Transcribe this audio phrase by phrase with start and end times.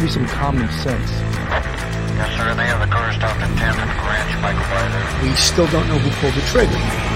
[0.00, 1.10] To be some common sense.
[1.10, 2.54] Yes, sir.
[2.54, 6.10] They have the car stopped at 10th and Ranch Michael We still don't know who
[6.22, 7.09] pulled the trigger.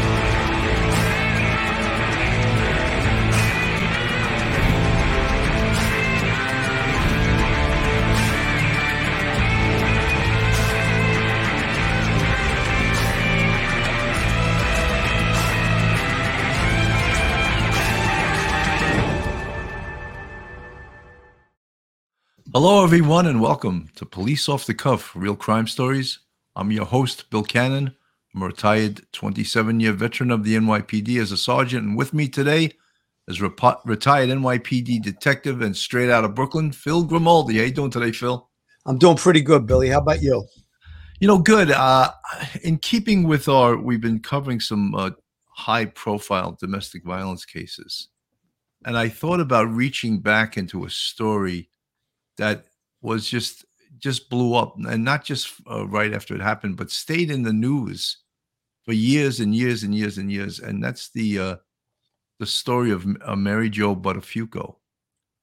[22.66, 26.20] Hello, everyone, and welcome to Police Off the Cuff Real Crime Stories.
[26.56, 27.94] I'm your host, Bill Cannon.
[28.34, 32.26] I'm a retired 27 year veteran of the NYPD as a sergeant, and with me
[32.26, 32.70] today
[33.28, 37.58] is retired NYPD detective and straight out of Brooklyn, Phil Grimaldi.
[37.58, 38.48] How you doing today, Phil?
[38.86, 39.90] I'm doing pretty good, Billy.
[39.90, 40.42] How about you?
[41.20, 41.70] You know, good.
[41.70, 42.12] Uh,
[42.62, 45.10] in keeping with our, we've been covering some uh,
[45.50, 48.08] high profile domestic violence cases,
[48.86, 51.68] and I thought about reaching back into a story
[52.38, 52.66] that
[53.02, 53.64] was just
[53.98, 57.52] just blew up and not just uh, right after it happened but stayed in the
[57.52, 58.18] news
[58.84, 61.56] for years and years and years and years and that's the uh
[62.40, 64.74] the story of uh, Mary Jo Buttafuoco.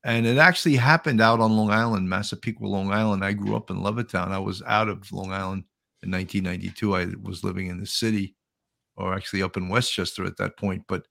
[0.03, 3.23] And it actually happened out on Long Island Massapequa Long Island.
[3.23, 4.27] I grew up in Levittown.
[4.27, 5.63] I was out of Long Island
[6.03, 8.35] in 1992 I was living in the city
[8.97, 11.05] or actually up in Westchester at that point but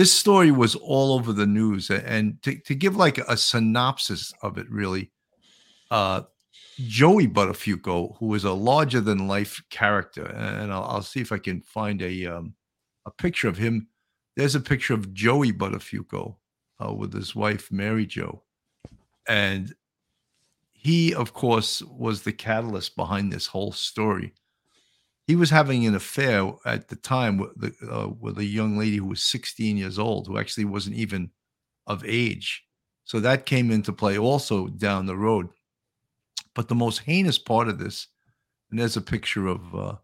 [0.00, 4.56] this story was all over the news and to, to give like a synopsis of
[4.56, 5.10] it really
[5.90, 6.22] uh
[6.86, 11.36] joey buttafuoco who is a larger than life character and I'll, I'll, see if i
[11.36, 12.54] can find a um
[13.06, 13.88] a picture of him.
[14.36, 16.36] There's a picture of joey buttafuoco
[16.82, 18.42] uh, with his wife mary jo.
[19.28, 19.74] And
[20.72, 24.32] he of course was the catalyst behind this whole story
[25.30, 28.96] he was having an affair at the time with, the, uh, with a young lady
[28.96, 31.30] who was 16 years old, who actually wasn't even
[31.86, 32.64] of age.
[33.04, 35.46] So that came into play also down the road.
[36.52, 38.08] But the most heinous part of this,
[38.72, 39.94] and there's a picture of uh,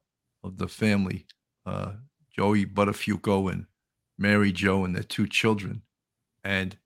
[0.44, 1.26] of the family,
[1.66, 1.94] uh,
[2.30, 3.66] Joey Buttafuoco and
[4.18, 5.82] Mary Jo and their two children,
[6.44, 6.76] and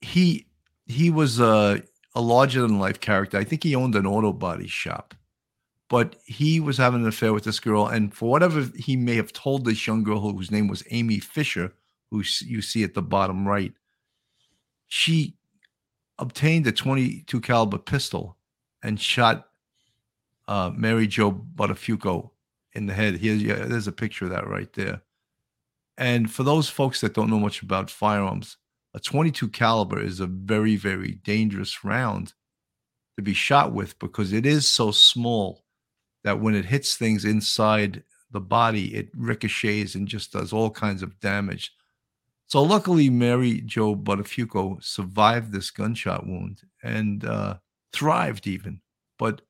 [0.00, 0.46] he
[0.86, 1.82] he was a,
[2.14, 3.36] a larger than life character.
[3.36, 5.14] I think he owned an auto body shop
[5.92, 7.86] but he was having an affair with this girl.
[7.86, 11.74] And for whatever he may have told this young girl whose name was Amy Fisher,
[12.10, 13.74] who you see at the bottom right,
[14.88, 15.36] she
[16.18, 18.38] obtained a 22 caliber pistol
[18.82, 19.48] and shot
[20.48, 22.30] uh, Mary Jo Buttafuoco
[22.72, 23.18] in the head.
[23.18, 25.02] Here's yeah, there's a picture of that right there.
[25.98, 28.56] And for those folks that don't know much about firearms,
[28.94, 32.32] a 22 caliber is a very, very dangerous round
[33.16, 35.62] to be shot with because it is so small
[36.24, 41.02] that when it hits things inside the body, it ricochets and just does all kinds
[41.02, 41.72] of damage.
[42.46, 47.56] So luckily, Mary Jo Buttafuoco survived this gunshot wound and uh,
[47.92, 48.80] thrived even.
[49.18, 49.40] But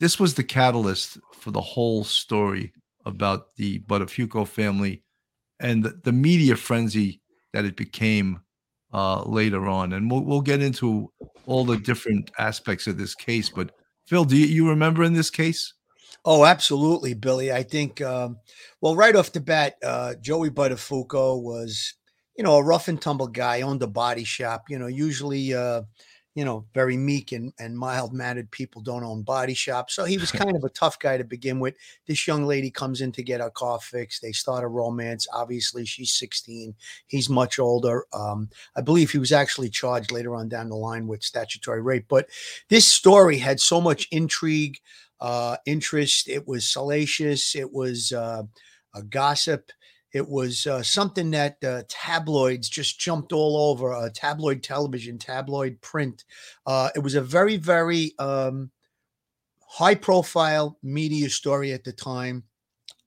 [0.00, 2.72] this was the catalyst for the whole story
[3.04, 5.02] about the Buttafuoco family
[5.60, 7.20] and the, the media frenzy
[7.52, 8.40] that it became
[8.92, 9.92] uh, later on.
[9.92, 11.12] And we'll, we'll get into
[11.46, 13.48] all the different aspects of this case.
[13.48, 13.72] But
[14.06, 15.74] Phil, do you, you remember in this case?
[16.24, 17.52] Oh, absolutely, Billy.
[17.52, 18.38] I think, um,
[18.80, 21.94] well, right off the bat, uh, Joey Buttafuoco was,
[22.36, 24.64] you know, a rough and tumble guy, owned a body shop.
[24.68, 25.82] You know, usually, uh,
[26.34, 29.94] you know, very meek and, and mild mannered people don't own body shops.
[29.94, 31.74] So he was kind of a tough guy to begin with.
[32.06, 34.20] This young lady comes in to get her car fixed.
[34.22, 35.26] They start a romance.
[35.32, 36.74] Obviously, she's 16.
[37.06, 38.04] He's much older.
[38.12, 42.06] Um, I believe he was actually charged later on down the line with statutory rape.
[42.08, 42.28] But
[42.68, 44.78] this story had so much intrigue
[45.20, 46.28] uh, interest.
[46.28, 47.54] It was salacious.
[47.54, 48.44] It was uh,
[48.94, 49.70] a gossip.
[50.12, 53.92] It was uh, something that uh, tabloids just jumped all over.
[53.92, 56.24] Uh, tabloid television, tabloid print.
[56.66, 58.70] Uh, it was a very, very um,
[59.60, 62.44] high-profile media story at the time.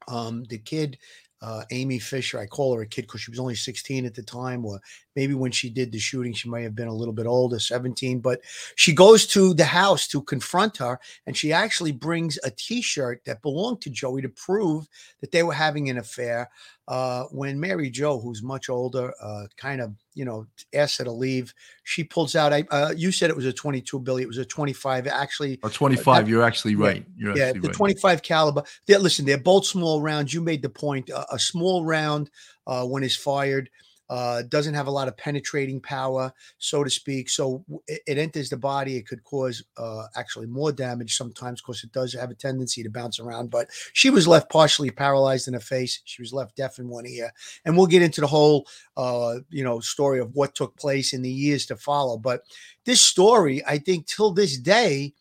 [0.07, 0.97] Um, the kid
[1.41, 2.39] uh, Amy Fisher.
[2.39, 4.79] I call her a kid because she was only 16 at the time, or
[5.15, 8.19] maybe when she did the shooting, she might have been a little bit older, 17.
[8.19, 8.41] But
[8.75, 13.21] she goes to the house to confront her, and she actually brings a t shirt
[13.25, 14.87] that belonged to Joey to prove
[15.21, 16.49] that they were having an affair.
[16.87, 21.11] Uh, when Mary Jo, who's much older, uh, kind of you know asks her to
[21.11, 21.53] leave,
[21.83, 22.53] she pulls out.
[22.53, 24.23] I uh, you said it was a 22 Billy.
[24.23, 25.07] It was a 25.
[25.07, 26.29] Actually, a 25.
[26.29, 27.05] you're actually right.
[27.17, 27.77] Yeah, you're yeah actually the right.
[27.77, 28.63] 25 caliber.
[28.87, 30.33] They're, listen, they're both small rounds.
[30.33, 31.09] You made the point.
[31.31, 32.29] a small round
[32.67, 33.69] uh, when it's fired
[34.11, 37.29] uh, doesn't have a lot of penetrating power, so to speak.
[37.29, 38.97] So it, enters the body.
[38.97, 42.89] It could cause uh, actually more damage sometimes because it does have a tendency to
[42.89, 43.49] bounce around.
[43.49, 46.01] But she was left partially paralyzed in the face.
[46.03, 47.31] She was left deaf in one ear.
[47.63, 48.67] And we'll get into the whole,
[48.97, 52.17] uh, you know, story of what took place in the years to follow.
[52.17, 52.41] But
[52.83, 55.13] this story, I think, till this day,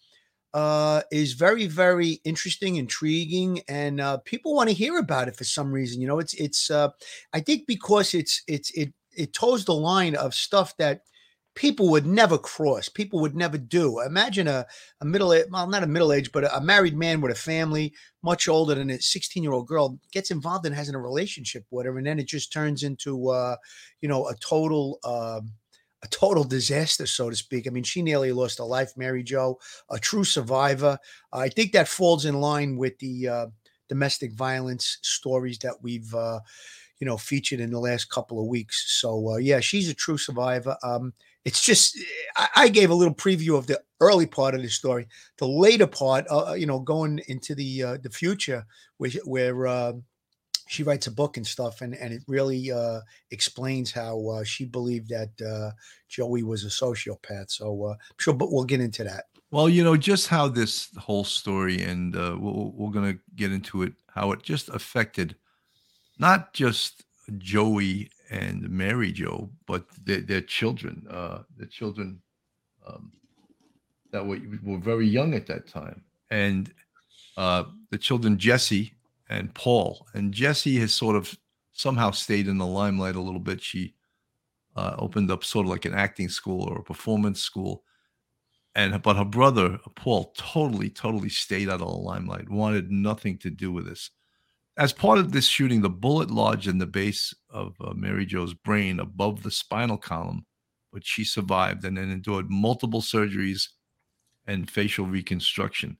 [0.52, 5.44] uh, is very, very interesting, intriguing, and uh, people want to hear about it for
[5.44, 6.00] some reason.
[6.00, 6.70] You know, it's it's.
[6.70, 6.90] Uh,
[7.32, 11.02] I think because it's it's it it toes the line of stuff that
[11.54, 14.00] people would never cross, people would never do.
[14.00, 14.66] Imagine a
[15.00, 17.92] a middle well, not a middle age, but a, married man with a family,
[18.22, 21.98] much older than a sixteen year old girl, gets involved and has a relationship whatever,
[21.98, 23.56] and then it just turns into, uh,
[24.00, 24.98] you know, a total.
[25.04, 25.40] Uh,
[26.02, 27.66] a total disaster, so to speak.
[27.66, 29.58] I mean, she nearly lost her life, Mary Jo,
[29.90, 30.98] a true survivor.
[31.32, 33.46] I think that falls in line with the uh,
[33.88, 36.40] domestic violence stories that we've, uh,
[36.98, 39.00] you know, featured in the last couple of weeks.
[39.00, 40.76] So, uh, yeah, she's a true survivor.
[40.82, 41.12] Um,
[41.44, 41.98] it's just,
[42.36, 45.06] I, I, gave a little preview of the early part of the story.
[45.38, 48.66] The later part, uh, you know, going into the uh, the future,
[48.98, 49.92] where, where uh,
[50.70, 53.00] she writes a book and stuff, and and it really uh,
[53.32, 55.72] explains how uh, she believed that uh,
[56.08, 57.50] Joey was a sociopath.
[57.50, 59.24] So uh, sure, but we'll get into that.
[59.50, 63.50] Well, you know just how this whole story, and uh, we'll, we're going to get
[63.50, 65.34] into it, how it just affected
[66.20, 67.02] not just
[67.38, 72.22] Joey and Mary Jo, but their, their children, uh, the children
[72.86, 73.10] um,
[74.12, 76.72] that were, were very young at that time, and
[77.36, 78.94] uh, the children Jesse
[79.30, 80.06] and Paul.
[80.12, 81.34] And Jesse has sort of
[81.72, 83.62] somehow stayed in the limelight a little bit.
[83.62, 83.94] She
[84.76, 87.84] uh, opened up sort of like an acting school or a performance school.
[88.74, 92.50] And but her brother Paul totally, totally stayed out of the limelight.
[92.50, 94.10] Wanted nothing to do with this.
[94.76, 98.54] As part of this shooting, the bullet lodged in the base of uh, Mary Jo's
[98.54, 100.46] brain above the spinal column,
[100.92, 103.68] but she survived and then endured multiple surgeries
[104.46, 105.98] and facial reconstruction.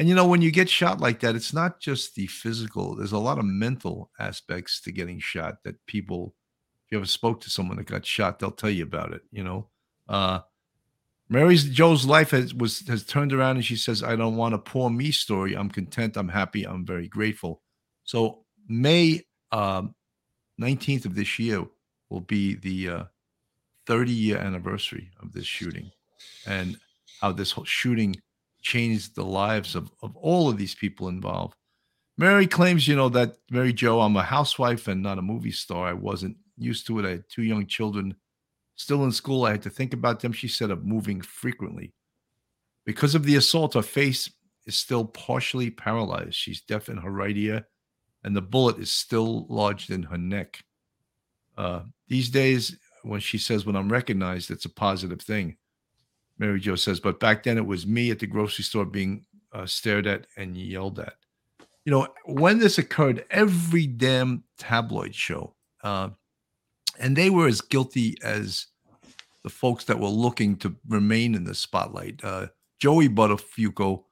[0.00, 3.12] And you know, when you get shot like that, it's not just the physical, there's
[3.12, 6.34] a lot of mental aspects to getting shot that people,
[6.86, 9.44] if you ever spoke to someone that got shot, they'll tell you about it, you
[9.44, 9.68] know.
[10.08, 10.40] Uh
[11.28, 14.58] Mary's Joe's life has was has turned around and she says, I don't want a
[14.58, 15.54] poor me story.
[15.54, 17.60] I'm content, I'm happy, I'm very grateful.
[18.04, 19.94] So May um,
[20.58, 21.62] 19th of this year
[22.08, 23.04] will be the uh,
[23.86, 25.90] 30 year anniversary of this shooting
[26.46, 26.78] and
[27.20, 28.16] how this whole shooting
[28.60, 31.56] changed the lives of, of all of these people involved.
[32.18, 35.86] Mary claims, you know, that Mary Jo, I'm a housewife and not a movie star.
[35.86, 37.06] I wasn't used to it.
[37.06, 38.14] I had two young children
[38.76, 39.44] still in school.
[39.44, 40.32] I had to think about them.
[40.32, 41.94] She said of moving frequently.
[42.84, 44.30] Because of the assault, her face
[44.66, 46.34] is still partially paralyzed.
[46.34, 47.66] She's deaf in her right ear,
[48.24, 50.62] and the bullet is still lodged in her neck.
[51.56, 55.56] Uh, these days, when she says, when I'm recognized, it's a positive thing.
[56.40, 59.66] Mary Jo says, but back then it was me at the grocery store being uh,
[59.66, 61.14] stared at and yelled at.
[61.84, 65.54] You know, when this occurred, every damn tabloid show,
[65.84, 66.08] uh,
[66.98, 68.66] and they were as guilty as
[69.44, 72.24] the folks that were looking to remain in the spotlight.
[72.24, 72.48] Uh,
[72.80, 74.04] Joey Buttafuoco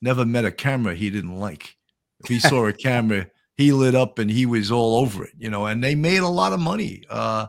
[0.00, 1.76] never met a camera he didn't like.
[2.20, 3.26] If he saw a camera,
[3.56, 6.28] he lit up and he was all over it, you know, and they made a
[6.28, 7.04] lot of money.
[7.10, 7.46] Uh,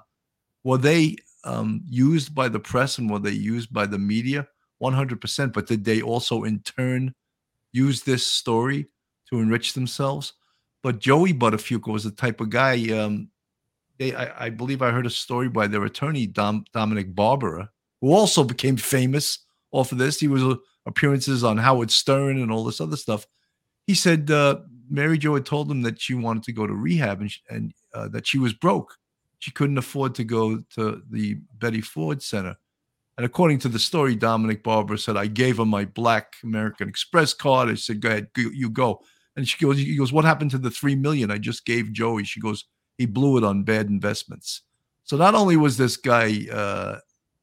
[0.64, 4.48] well, they um, used by the press and were they used by the media?
[4.82, 5.54] 100%.
[5.54, 7.14] But did they also in turn
[7.72, 8.88] use this story
[9.30, 10.34] to enrich themselves?
[10.84, 12.92] But Joey Buttafuoco was the type of guy.
[12.92, 13.30] Um,
[13.98, 17.70] they, I, I, believe I heard a story by their attorney, Dom, Dominic Barbara,
[18.02, 19.40] who also became famous
[19.72, 20.20] off of this.
[20.20, 23.26] He was uh, appearances on Howard Stern and all this other stuff.
[23.88, 24.60] He said uh,
[24.90, 28.08] Mary Jo had told him that she wanted to go to rehab and, and uh,
[28.10, 28.98] that she was broke
[29.46, 32.58] she couldn't afford to go to the Betty Ford Center.
[33.16, 37.32] And according to the story, Dominic Barbara said, I gave her my black American Express
[37.32, 37.70] card.
[37.70, 39.04] I said, go ahead, you go.
[39.36, 42.24] And she goes, he goes, what happened to the three million I just gave Joey?
[42.24, 42.66] She goes,
[42.98, 44.64] he blew it on bad investments.
[45.04, 46.98] So not only was this guy, uh,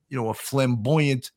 [0.08, 1.30] you know, a flamboyant,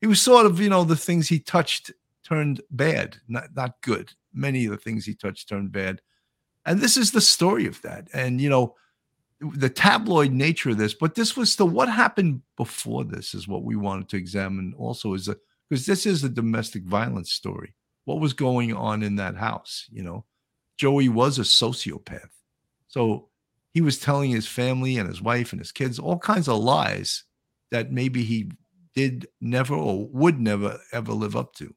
[0.00, 1.90] he was sort of, you know, the things he touched
[2.22, 4.12] turned bad, not not good.
[4.32, 6.00] Many of the things he touched turned bad.
[6.66, 8.06] And this is the story of that.
[8.14, 8.76] And, you know,
[9.54, 13.64] the tabloid nature of this, but this was the what happened before this is what
[13.64, 15.28] we wanted to examine also is
[15.68, 17.74] because this is a domestic violence story.
[18.04, 19.86] What was going on in that house?
[19.90, 20.24] You know,
[20.76, 22.30] Joey was a sociopath.
[22.88, 23.28] So
[23.72, 27.24] he was telling his family and his wife and his kids all kinds of lies
[27.70, 28.50] that maybe he
[28.94, 31.74] did never or would never ever live up to.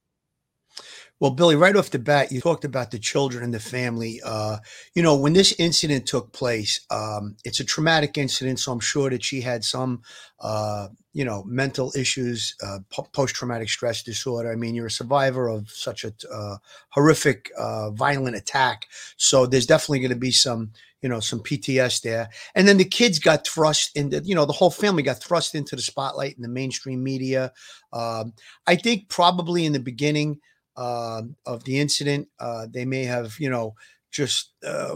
[1.20, 4.22] Well, Billy, right off the bat, you talked about the children and the family.
[4.24, 4.58] Uh,
[4.94, 9.10] you know, when this incident took place, um, it's a traumatic incident, so I'm sure
[9.10, 10.04] that she had some,
[10.40, 12.80] uh, you know, mental issues, uh,
[13.14, 14.52] post traumatic stress disorder.
[14.52, 16.58] I mean, you're a survivor of such a uh,
[16.90, 20.72] horrific, uh, violent attack, so there's definitely going to be some,
[21.02, 22.30] you know, some PTS there.
[22.54, 25.76] And then the kids got thrust into, you know, the whole family got thrust into
[25.76, 27.54] the spotlight in the mainstream media.
[27.92, 28.34] Um,
[28.68, 30.42] I think probably in the beginning
[30.78, 32.30] uh, of the incident.
[32.40, 33.76] Uh, they may have, you know,
[34.12, 34.96] just uh,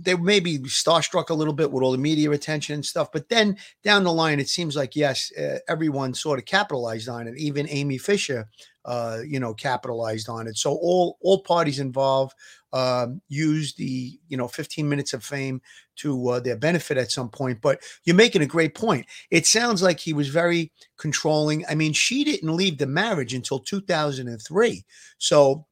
[0.00, 3.10] they may be starstruck a little bit with all the media attention and stuff.
[3.12, 7.26] But then down the line, it seems like yes, uh, everyone sort of capitalized on
[7.26, 7.36] it.
[7.36, 8.48] Even Amy Fisher,
[8.84, 10.56] uh, you know, capitalized on it.
[10.56, 12.34] So all all parties involved
[12.76, 15.62] um, use the you know 15 minutes of fame
[15.96, 17.60] to uh, their benefit at some point.
[17.62, 19.06] But you're making a great point.
[19.30, 21.64] It sounds like he was very controlling.
[21.70, 24.84] I mean, she didn't leave the marriage until 2003.
[25.18, 25.66] So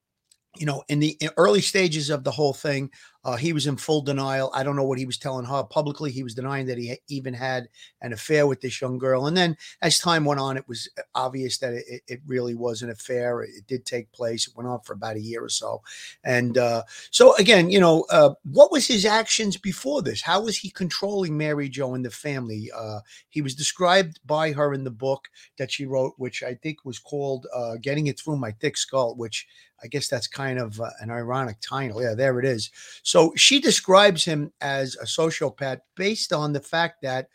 [0.56, 2.90] you know, in the early stages of the whole thing,
[3.24, 4.50] uh, he was in full denial.
[4.54, 6.10] I don't know what he was telling her publicly.
[6.10, 7.68] He was denying that he even had
[8.02, 9.26] an affair with this young girl.
[9.26, 12.82] And then as time went on, it was uh, obvious that it, it really was
[12.82, 13.42] an affair.
[13.42, 14.46] It did take place.
[14.46, 15.82] It went on for about a year or so.
[16.24, 20.20] And uh, so, again, you know, uh, what was his actions before this?
[20.20, 22.70] How was he controlling Mary Jo and the family?
[22.76, 23.00] Uh,
[23.30, 26.98] he was described by her in the book that she wrote, which I think was
[26.98, 29.46] called uh, Getting It Through My Thick Skull, which
[29.82, 32.02] I guess that's kind of an ironic title.
[32.02, 32.70] Yeah, there it is.
[33.02, 37.28] So she describes him as a sociopath based on the fact that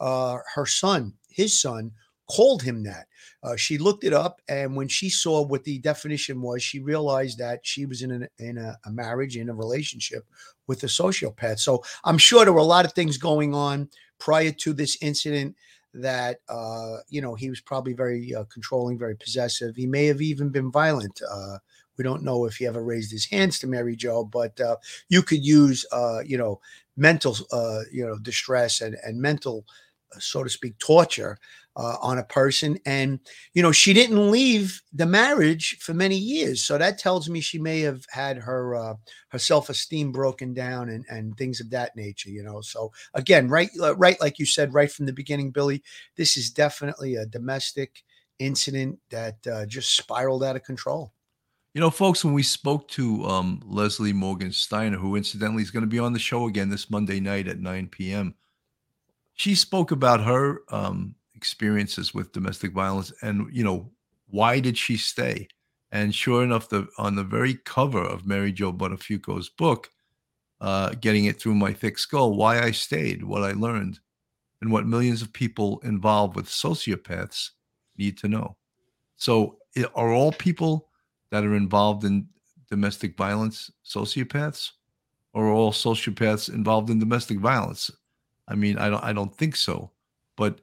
[0.00, 1.92] uh, her son, his son,
[2.30, 3.06] called him that.
[3.42, 7.38] Uh, she looked it up, and when she saw what the definition was, she realized
[7.38, 10.24] that she was in, an, in a, a marriage, in a relationship
[10.66, 11.58] with a sociopath.
[11.58, 15.56] So I'm sure there were a lot of things going on prior to this incident
[15.94, 19.74] that uh, you know he was probably very uh, controlling, very possessive.
[19.76, 21.20] He may have even been violent.
[21.30, 21.58] Uh,
[21.98, 24.76] we don't know if he ever raised his hands to Mary Jo, but uh,
[25.08, 26.60] you could use, uh, you know,
[26.96, 29.64] mental, uh, you know, distress and and mental,
[30.14, 31.38] uh, so to speak, torture
[31.76, 32.78] uh, on a person.
[32.86, 33.20] And
[33.54, 37.58] you know, she didn't leave the marriage for many years, so that tells me she
[37.58, 38.94] may have had her uh,
[39.28, 42.30] her self esteem broken down and and things of that nature.
[42.30, 45.82] You know, so again, right, right, like you said, right from the beginning, Billy,
[46.16, 48.02] this is definitely a domestic
[48.38, 51.12] incident that just spiraled out of control.
[51.74, 55.82] You know, folks, when we spoke to um, Leslie Morgan Steiner, who incidentally is going
[55.82, 58.34] to be on the show again this Monday night at 9 p.m.,
[59.34, 63.90] she spoke about her um, experiences with domestic violence and, you know,
[64.30, 65.46] why did she stay?
[65.92, 69.90] And sure enough, the on the very cover of Mary Jo Buttafuoco's book,
[70.60, 74.00] uh, Getting It Through My Thick Skull, Why I Stayed, What I Learned,
[74.60, 77.50] and what millions of people involved with sociopaths
[77.96, 78.56] need to know.
[79.16, 79.58] So,
[79.94, 80.87] are all people
[81.30, 82.28] that are involved in
[82.70, 84.72] domestic violence sociopaths?
[85.34, 87.90] Or all sociopaths involved in domestic violence?
[88.48, 89.90] I mean i don't i don't think so.
[90.36, 90.60] But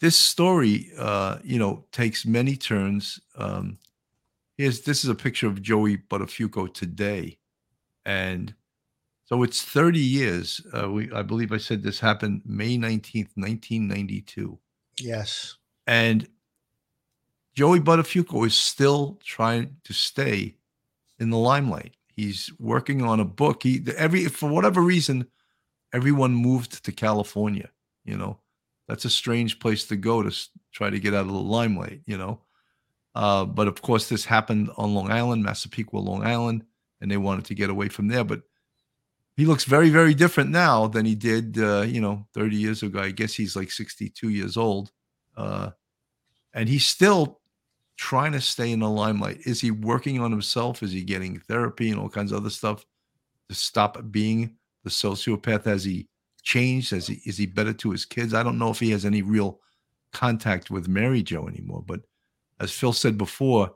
[0.00, 3.20] this story uh you know takes many turns.
[3.36, 3.78] Um
[4.56, 7.38] here's this is a picture of joey buttafuoco today.
[8.06, 8.54] And
[9.30, 14.58] so it's 30 years uh, we i believe i said this happened may 19th 1992
[14.98, 15.56] yes.
[15.86, 16.28] And
[17.54, 20.54] Joey Buttafuoco is still trying to stay
[21.18, 21.94] in the limelight.
[22.08, 23.62] He's working on a book.
[23.62, 25.26] He every for whatever reason,
[25.92, 27.70] everyone moved to California.
[28.04, 28.38] You know,
[28.88, 30.36] that's a strange place to go to
[30.72, 32.02] try to get out of the limelight.
[32.06, 32.40] You know,
[33.14, 36.64] uh, but of course, this happened on Long Island, Massapequa, Long Island,
[37.00, 38.24] and they wanted to get away from there.
[38.24, 38.42] But
[39.36, 43.00] he looks very, very different now than he did, uh, you know, 30 years ago.
[43.00, 44.92] I guess he's like 62 years old.
[45.36, 45.70] Uh,
[46.52, 47.39] and he's still
[48.00, 49.38] trying to stay in the limelight?
[49.44, 50.82] Is he working on himself?
[50.82, 52.86] Is he getting therapy and all kinds of other stuff
[53.50, 55.64] to stop being the sociopath?
[55.64, 56.08] Has he
[56.42, 56.92] changed?
[56.92, 58.32] Has he is he better to his kids?
[58.32, 59.60] I don't know if he has any real
[60.14, 61.84] contact with Mary Jo anymore.
[61.86, 62.00] But
[62.58, 63.70] as Phil said before,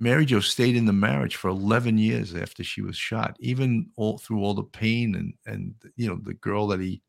[0.00, 4.18] Mary Jo stayed in the marriage for 11 years after she was shot, even all
[4.18, 7.02] through all the pain and and you know the girl that he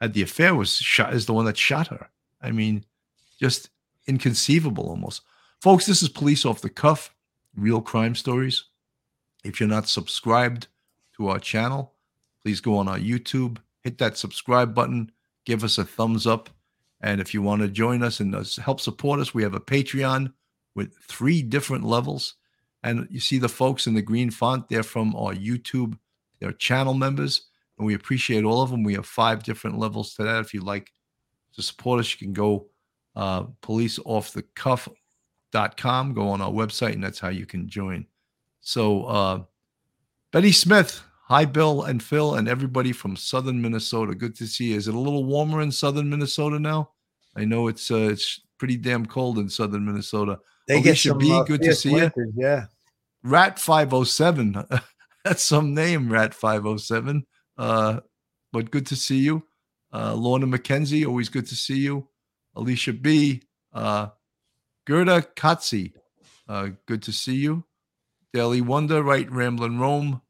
[0.00, 2.08] had the affair was shot is the one that shot her.
[2.40, 2.84] I mean,
[3.40, 3.70] just
[4.06, 5.22] inconceivable almost.
[5.62, 7.14] Folks, this is Police Off the Cuff,
[7.54, 8.64] real crime stories.
[9.44, 10.66] If you're not subscribed
[11.16, 11.94] to our channel,
[12.42, 15.12] please go on our YouTube, hit that subscribe button,
[15.44, 16.50] give us a thumbs up.
[17.00, 20.32] And if you want to join us and help support us, we have a Patreon
[20.74, 22.34] with three different levels.
[22.82, 25.96] And you see the folks in the green font, they're from our YouTube,
[26.40, 27.46] they're channel members,
[27.78, 28.82] and we appreciate all of them.
[28.82, 30.40] We have five different levels to that.
[30.40, 30.90] If you'd like
[31.54, 32.66] to support us, you can go
[33.14, 34.88] uh, police off the cuff
[35.76, 36.14] com.
[36.14, 38.06] Go on our website, and that's how you can join.
[38.60, 39.42] So, uh,
[40.32, 44.14] Betty Smith, hi, Bill and Phil, and everybody from Southern Minnesota.
[44.14, 44.76] Good to see you.
[44.76, 46.90] Is it a little warmer in Southern Minnesota now?
[47.36, 50.38] I know it's uh, it's pretty damn cold in Southern Minnesota.
[50.68, 52.10] They Alicia get some B, uh, good to see you.
[52.36, 52.66] Yeah.
[53.24, 54.64] Rat 507.
[55.24, 57.24] That's some name, Rat 507.
[57.56, 58.00] Uh,
[58.52, 59.42] but good to see you.
[59.92, 62.08] Uh, Lorna McKenzie, always good to see you.
[62.56, 63.42] Alicia B.
[63.72, 64.08] Uh,
[64.86, 65.92] Gerda Katzi,
[66.48, 67.64] uh, good to see you.
[68.32, 69.30] Daily Wonder, right?
[69.30, 70.22] Ramblin' Rome.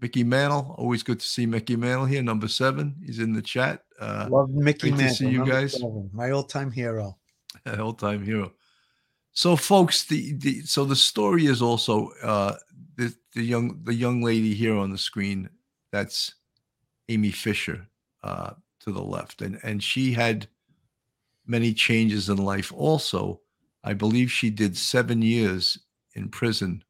[0.00, 2.96] Mickey Mantle, always good to see Mickey Mantle here, number seven.
[3.04, 3.84] He's in the chat.
[3.98, 5.16] Uh, Love Mickey great to Mantle.
[5.16, 5.72] see you guys.
[5.72, 7.16] seven, my all-time hero.
[7.78, 8.52] all time hero.
[9.32, 12.56] So, folks, the, the so the story is also uh,
[12.96, 15.48] the the young the young lady here on the screen.
[15.90, 16.34] That's
[17.08, 17.86] Amy Fisher
[18.22, 20.46] uh, to the left, and and she had
[21.46, 22.72] many changes in life.
[22.72, 23.40] Also,
[23.84, 25.78] I believe she did seven years
[26.14, 26.82] in prison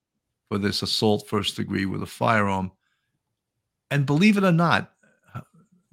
[0.49, 2.71] for this assault first degree with a firearm.
[3.91, 4.93] And believe it or not,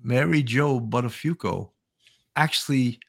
[0.01, 1.71] Mary Jo Buttafuoco
[2.35, 2.99] actually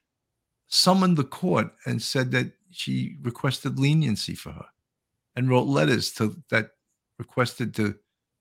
[0.68, 4.66] summoned the court and said that she requested leniency for her
[5.36, 6.70] and wrote letters to that
[7.18, 7.94] requested to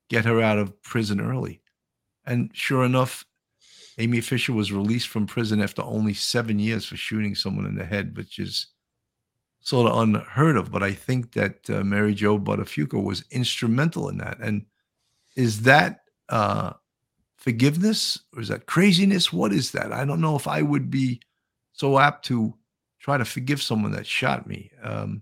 [0.10, 1.62] get her out of prison early.
[2.26, 3.26] And sure enough,
[3.98, 7.86] Amy Fisher was released from prison after only seven years for shooting someone in the
[7.86, 8.68] head, which is
[9.62, 10.72] sort of unheard of.
[10.72, 14.40] But I think that uh, Mary Jo Buttafuoco was instrumental in that.
[14.40, 14.66] And
[15.36, 16.74] is that uh,
[17.38, 19.32] forgiveness or is that craziness?
[19.32, 19.92] What is that?
[19.92, 21.22] I don't know if I would be
[21.74, 22.54] so apt to
[23.00, 24.72] try to forgive someone that shot me.
[24.84, 25.22] Um,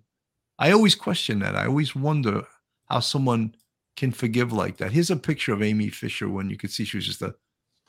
[0.57, 1.55] I always question that.
[1.55, 2.43] I always wonder
[2.89, 3.55] how someone
[3.95, 4.91] can forgive like that.
[4.91, 7.35] Here's a picture of Amy Fisher when you could see she was just a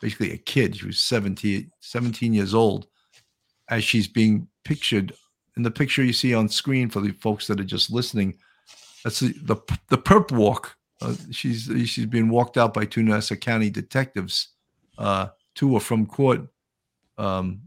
[0.01, 0.77] basically a kid.
[0.77, 2.87] She was 17, 17 years old
[3.69, 5.13] as she's being pictured
[5.57, 8.39] in the picture you see on screen for the folks that are just listening.
[9.05, 9.57] That's the the,
[9.89, 10.77] the perp walk.
[11.03, 14.49] Uh, she's she's being walked out by two Nassau County detectives.
[14.99, 16.43] Uh, two are from court.
[17.19, 17.63] Um,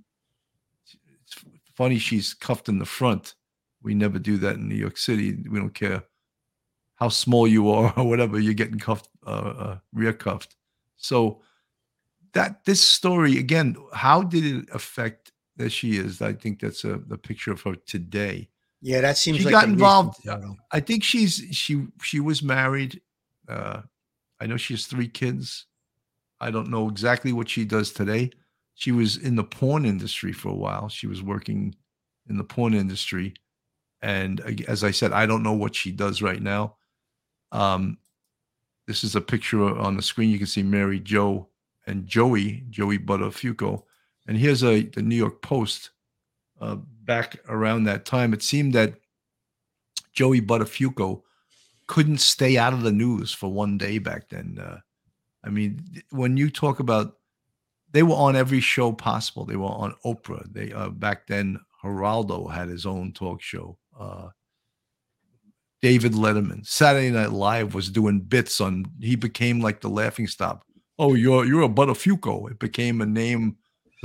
[1.23, 1.35] it's
[1.75, 3.35] funny she's cuffed in the front.
[3.81, 5.35] We never do that in New York City.
[5.49, 6.03] We don't care
[6.95, 8.39] how small you are or whatever.
[8.39, 10.55] You're getting cuffed, uh, uh, rear cuffed.
[10.95, 11.41] So
[12.33, 16.21] that this story again, how did it affect that she is?
[16.21, 18.49] I think that's a the picture of her today.
[18.81, 20.17] Yeah, that seems She like got involved-.
[20.71, 23.01] I think she's she she was married.
[23.47, 23.81] Uh,
[24.39, 25.67] I know she has three kids.
[26.41, 28.31] I don't know exactly what she does today.
[28.75, 30.89] She was in the porn industry for a while.
[30.89, 31.75] She was working
[32.27, 33.35] in the porn industry,
[34.01, 36.75] and as I said, I don't know what she does right now.
[37.53, 37.97] Um,
[38.85, 40.29] this is a picture on the screen.
[40.29, 41.47] You can see Mary Jo
[41.87, 43.83] and Joey Joey Buttafuoco,
[44.27, 45.91] and here's a the New York Post.
[46.61, 48.93] Uh, back around that time, it seemed that
[50.13, 51.21] Joey Buttafuoco
[51.87, 54.57] couldn't stay out of the news for one day back then.
[54.61, 54.79] Uh,
[55.43, 57.17] I mean, when you talk about,
[57.91, 59.45] they were on every show possible.
[59.45, 60.45] They were on Oprah.
[60.51, 63.77] They uh, back then, Geraldo had his own talk show.
[63.99, 64.29] Uh,
[65.81, 68.85] David Letterman, Saturday Night Live was doing bits on.
[69.01, 70.63] He became like the laughing stock.
[70.97, 72.49] Oh, you're you're a Buttafuoco.
[72.49, 73.57] It became a name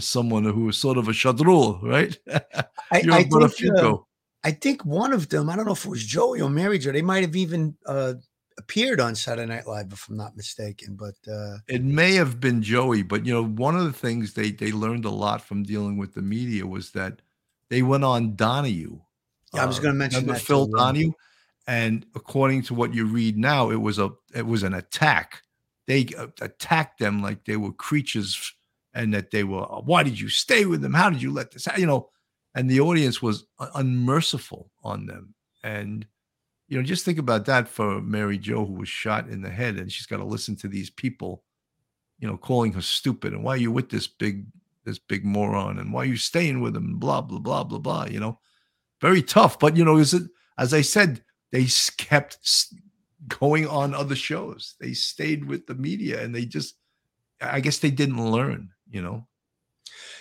[0.04, 2.16] someone who was sort of a shadrul, right?
[2.90, 3.96] I, I a think, uh.
[4.44, 6.92] I think one of them, I don't know if it was Joey or Mary Jo,
[6.92, 8.14] they might have even uh,
[8.58, 10.96] appeared on Saturday Night Live, if I'm not mistaken.
[10.96, 14.50] But uh, It may have been Joey, but you know, one of the things they
[14.50, 17.22] they learned a lot from dealing with the media was that
[17.70, 18.98] they went on Donahue.
[19.54, 20.72] Yeah, I was gonna mention remember that Phil too.
[20.76, 21.12] Donahue,
[21.66, 25.42] and according to what you read now, it was a it was an attack.
[25.86, 28.54] They uh, attacked them like they were creatures,
[28.94, 29.62] and that they were.
[29.62, 30.94] Why did you stay with them?
[30.94, 31.66] How did you let this?
[31.66, 32.10] happen?" You know,
[32.54, 35.34] and the audience was unmerciful on them.
[35.62, 36.06] And
[36.68, 39.76] you know, just think about that for Mary Jo, who was shot in the head,
[39.76, 41.42] and she's got to listen to these people,
[42.18, 44.46] you know, calling her stupid, and why are you with this big
[44.84, 48.06] this big moron, and why are you staying with him, blah blah blah blah blah.
[48.06, 48.40] You know,
[49.00, 49.58] very tough.
[49.58, 50.24] But you know, is it
[50.58, 51.22] as I said,
[51.52, 52.38] they kept
[53.28, 54.74] going on other shows.
[54.80, 56.74] They stayed with the media, and they just,
[57.40, 58.70] I guess, they didn't learn.
[58.90, 59.26] You know,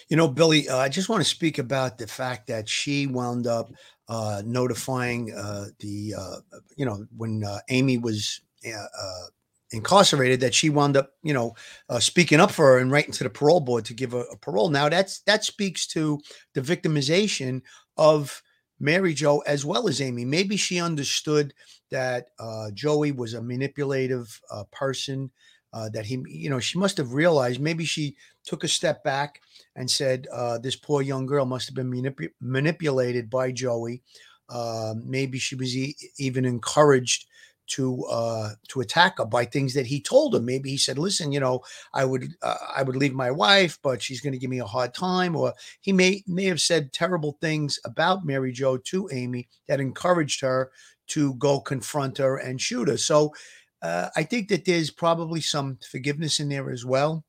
[0.10, 3.47] You know, Billy, uh, I just want to speak about the fact that she wound
[3.47, 3.71] up
[4.08, 6.36] uh, notifying uh, the, uh,
[6.77, 9.25] you know, when uh, Amy was uh,
[9.71, 11.56] incarcerated, that she wound up, you know,
[11.99, 14.69] speaking up for her and writing to the parole board to give her a parole.
[14.69, 16.19] Now, that's that speaks to
[16.53, 17.62] the victimization
[17.97, 18.41] of
[18.80, 20.23] Mary Jo as well as Amy.
[20.23, 21.53] Maybe she understood
[21.91, 22.27] that
[22.73, 24.39] Joey was a manipulative
[24.71, 25.32] person.
[25.73, 27.60] Uh, that he, you know, she must have realized.
[27.60, 29.41] Maybe she took a step back
[29.75, 34.01] and said, uh, "This poor young girl must have been manipu- manipulated by Joey.
[34.49, 37.25] Um, maybe she was e- even encouraged
[37.67, 40.39] to uh, to attack her by things that he told her.
[40.39, 41.62] Maybe he said, "Listen, you know,
[41.93, 44.65] I would uh, I would leave my wife, but she's going to give me a
[44.65, 49.49] hard time," or he may may have said terrible things about Mary Jo to Amy
[49.67, 50.71] that encouraged her
[51.08, 52.97] to go confront her and shoot her.
[52.97, 53.34] So
[53.81, 57.23] uh, I think that there's probably some forgiveness in there as well.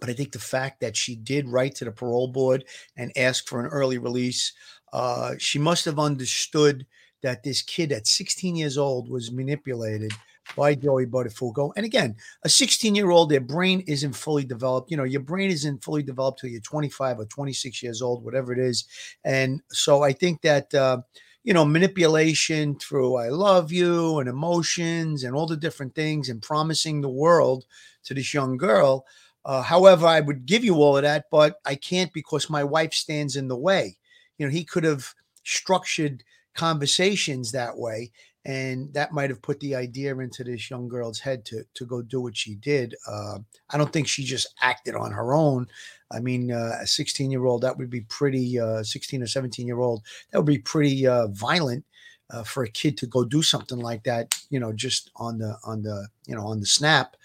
[0.00, 2.64] But I think the fact that she did write to the parole board
[2.96, 4.52] and ask for an early release,
[4.92, 6.86] uh, she must have understood
[7.22, 10.12] that this kid at 16 years old was manipulated
[10.54, 11.72] by Joey Buttafuoco.
[11.76, 14.90] And again, a 16 year old, their brain isn't fully developed.
[14.90, 18.52] You know, your brain isn't fully developed till you're 25 or 26 years old, whatever
[18.52, 18.84] it is.
[19.24, 20.98] And so I think that, uh,
[21.46, 26.42] you know, manipulation through I love you and emotions and all the different things and
[26.42, 27.66] promising the world
[28.04, 29.06] to this young girl.
[29.44, 32.92] Uh, however, I would give you all of that, but I can't because my wife
[32.92, 33.96] stands in the way.
[34.38, 36.24] You know, he could have structured
[36.56, 38.10] conversations that way
[38.44, 42.00] and that might have put the idea into this young girl's head to to go
[42.02, 42.94] do what she did.
[43.06, 43.38] Uh,
[43.70, 45.66] I don't think she just acted on her own.
[46.10, 48.58] I mean, uh, a 16 year old that would be pretty.
[48.58, 51.84] Uh, 16 or 17 year old that would be pretty uh, violent
[52.30, 54.34] uh, for a kid to go do something like that.
[54.50, 57.16] You know, just on the on the you know on the snap.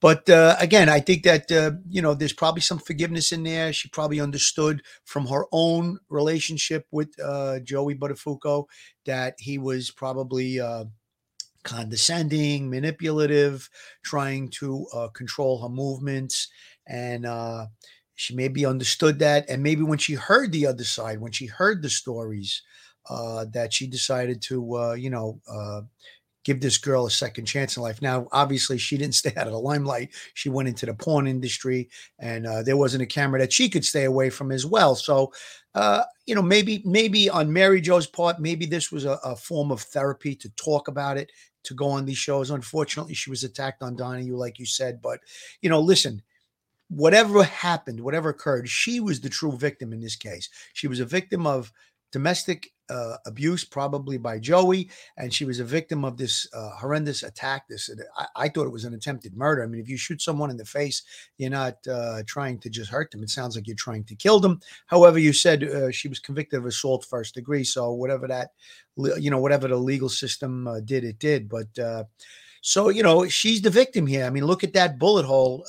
[0.00, 3.72] But uh, again, I think that uh, you know there's probably some forgiveness in there.
[3.72, 7.16] She probably understood from her own relationship with
[7.64, 8.66] Joey Buttafuoco
[9.06, 10.60] that he was probably
[11.66, 13.68] condescending, manipulative,
[14.04, 16.48] trying to uh, control her movements,
[16.86, 17.66] and uh,
[18.16, 19.48] she maybe understood that.
[19.48, 22.62] And maybe when she heard the other side, when she heard the stories,
[23.08, 25.40] that she decided to you know
[26.46, 28.00] give this girl a second chance in life.
[28.00, 30.14] Now, obviously, she didn't stay out of the limelight.
[30.34, 33.84] She went into the porn industry, and uh, there wasn't a camera that she could
[33.84, 34.94] stay away from as well.
[34.94, 35.32] So,
[35.74, 39.70] uh, you know, maybe maybe on Mary Jo's part, maybe this was a, a, form
[39.70, 41.30] of therapy to talk about it,
[41.64, 42.50] to go on these shows.
[42.50, 45.02] Unfortunately, she was attacked on Donahue, like you said.
[45.02, 45.18] But
[45.60, 46.22] you know, listen.
[46.88, 50.48] Whatever happened, whatever occurred, she was the true victim in this case.
[50.72, 51.72] She was a victim of
[52.12, 57.22] domestic uh, abuse, probably by Joey, and she was a victim of this uh, horrendous
[57.22, 57.66] attack.
[57.68, 59.62] This I, I, thought it was an attempted murder.
[59.62, 61.02] I mean, if you shoot someone in the face,
[61.36, 63.22] you're not uh, trying to just hurt them.
[63.22, 64.60] It sounds like you're trying to kill them.
[64.86, 67.64] However, you said uh, she was convicted of assault first degree.
[67.64, 68.50] So whatever that,
[68.96, 71.48] you know, whatever the legal system uh, did, it did.
[71.48, 72.04] But uh,
[72.66, 74.24] so you know, she's the victim here.
[74.24, 75.64] I mean, look at that bullet hole.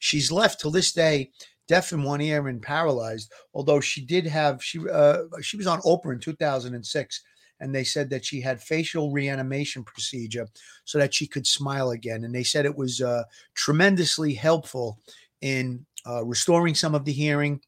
[0.00, 1.30] she's left till this day
[1.68, 3.32] deaf in one ear and paralyzed.
[3.54, 7.22] Although she did have she uh, she was on Oprah in 2006,
[7.60, 10.48] and they said that she had facial reanimation procedure
[10.84, 12.24] so that she could smile again.
[12.24, 13.22] And they said it was uh,
[13.54, 14.98] tremendously helpful
[15.42, 17.60] in uh, restoring some of the hearing.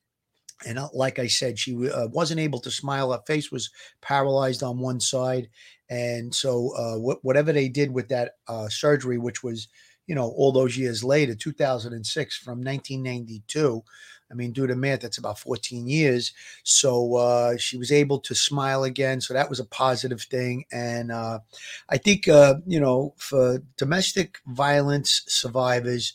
[0.67, 3.13] And uh, like I said, she uh, wasn't able to smile.
[3.13, 5.49] Her face was paralyzed on one side.
[5.89, 8.33] And so, uh, wh- whatever they did with that
[8.69, 9.69] surgery, which was
[10.07, 13.85] you know, all those years later, 2006 from 1992.
[14.31, 16.33] I mean, due to math, that's about 14 years.
[16.65, 19.21] So uh, she was able to smile again.
[19.21, 20.65] So that was a positive thing.
[20.73, 21.41] And uh,
[21.89, 26.15] I think, uh, you know, for domestic violence survivors,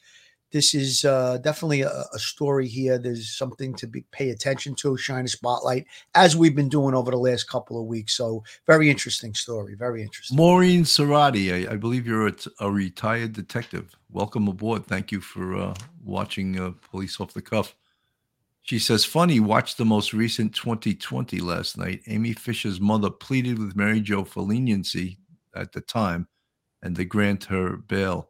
[0.54, 3.00] this is uh, definitely a, a, story here.
[3.00, 7.10] There's something to be pay attention to, shine a spotlight, as we've been doing over
[7.10, 8.13] the last couple of weeks.
[8.13, 9.74] So, very interesting story.
[9.74, 10.38] Very interesting.
[10.38, 13.96] Maureen Sarati, I, I believe you're a, a, retired detective.
[14.12, 14.86] Welcome aboard.
[14.86, 17.76] Thank you for uh, watching uh, Police Off the Cuff.
[18.62, 22.02] She says, funny, watched the most recent 2020 last night.
[22.08, 25.18] Amy Fisher's mother pleaded with Mary Jo for leniency
[25.56, 26.28] at the time
[26.84, 28.30] and to grant her bail.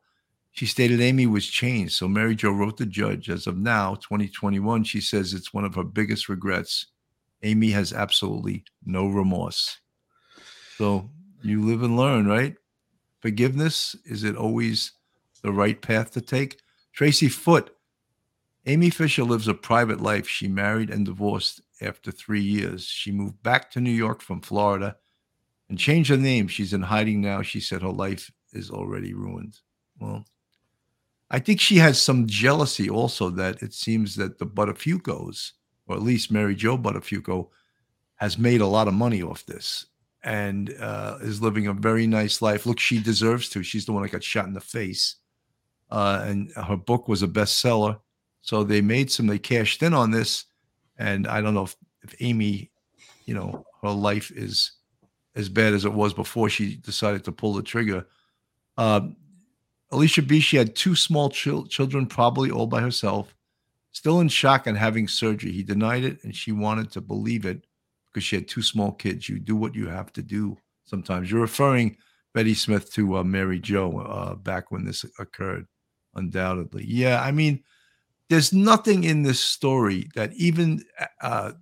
[0.53, 1.93] She stated Amy was changed.
[1.93, 3.29] So Mary Jo wrote the judge.
[3.29, 6.87] As of now, 2021, she says it's one of her biggest regrets.
[7.41, 9.79] Amy has absolutely no remorse.
[10.77, 11.09] So
[11.41, 12.55] you live and learn, right?
[13.19, 14.93] Forgiveness, is it always
[15.41, 16.59] the right path to take?
[16.93, 17.71] Tracy Foote,
[18.67, 20.27] Amy Fisher lives a private life.
[20.27, 22.85] She married and divorced after three years.
[22.85, 24.97] She moved back to New York from Florida
[25.67, 26.47] and changed her name.
[26.47, 27.41] She's in hiding now.
[27.41, 29.57] She said her life is already ruined.
[29.99, 30.25] Well,
[31.33, 35.53] I think she has some jealousy also that it seems that the Buttafuocos,
[35.87, 37.49] or at least Mary Jo Buttafuoco,
[38.17, 39.87] has made a lot of money off this
[40.23, 42.67] and uh, is living a very nice life.
[42.67, 43.63] Look, she deserves to.
[43.63, 45.15] She's the one that got shot in the face.
[45.89, 47.99] Uh, and her book was a bestseller.
[48.41, 50.45] So they made some, they cashed in on this.
[50.99, 52.69] And I don't know if, if Amy,
[53.25, 54.73] you know, her life is
[55.35, 58.05] as bad as it was before she decided to pull the trigger.
[58.77, 59.01] Uh,
[59.93, 60.39] Alicia B.
[60.39, 63.33] She had two small chil- children, probably all by herself,
[63.91, 65.51] still in shock and having surgery.
[65.51, 67.65] He denied it, and she wanted to believe it
[68.07, 69.29] because she had two small kids.
[69.29, 71.31] You do what you have to do sometimes.
[71.31, 71.97] You're referring
[72.33, 75.67] Betty Smith to uh, Mary Jo uh, back when this occurred,
[76.15, 76.85] undoubtedly.
[76.87, 77.63] Yeah, I mean,
[78.29, 80.83] there's nothing in this story that even
[81.21, 81.53] uh,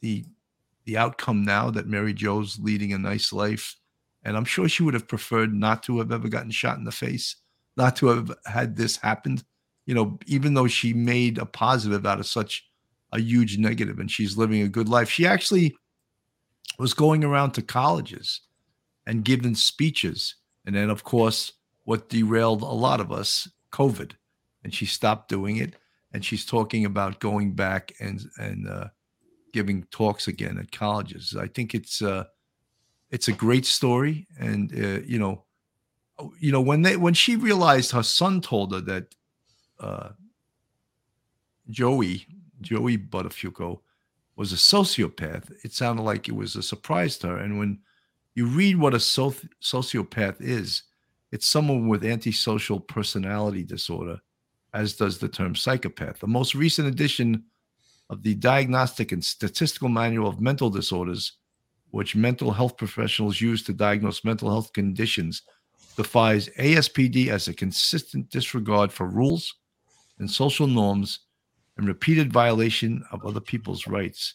[0.00, 0.24] the
[0.84, 3.76] the outcome now that Mary Jo's leading a nice life,
[4.24, 6.92] and I'm sure she would have preferred not to have ever gotten shot in the
[6.92, 7.36] face,
[7.80, 9.42] not to have had this happened.
[9.86, 12.70] You know, even though she made a positive out of such
[13.12, 15.10] a huge negative, and she's living a good life.
[15.10, 15.74] She actually
[16.78, 18.42] was going around to colleges
[19.06, 20.36] and giving speeches.
[20.64, 21.52] And then, of course,
[21.84, 24.12] what derailed a lot of us, COVID.
[24.62, 25.74] And she stopped doing it.
[26.12, 28.88] And she's talking about going back and and uh,
[29.52, 31.36] giving talks again at colleges.
[31.38, 32.24] I think it's uh,
[33.10, 34.26] it's a great story.
[34.38, 35.44] And uh, you know,
[36.38, 39.14] you know when they when she realized her son told her that
[39.78, 40.10] uh,
[41.70, 42.26] Joey
[42.60, 43.80] Joey Buttafuoco
[44.36, 47.38] was a sociopath, it sounded like it was a surprise to her.
[47.38, 47.78] And when
[48.34, 50.84] you read what a soci- sociopath is,
[51.30, 54.18] it's someone with antisocial personality disorder,
[54.72, 56.20] as does the term psychopath.
[56.20, 57.44] The most recent edition
[58.08, 61.32] of the Diagnostic and Statistical Manual of Mental Disorders,
[61.90, 65.42] which mental health professionals use to diagnose mental health conditions,
[65.96, 69.54] defines ASPD as a consistent disregard for rules
[70.18, 71.20] and social norms
[71.76, 74.34] and repeated violation of other people's rights.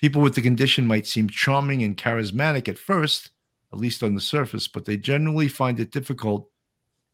[0.00, 3.30] People with the condition might seem charming and charismatic at first,
[3.72, 6.48] at least on the surface, but they generally find it difficult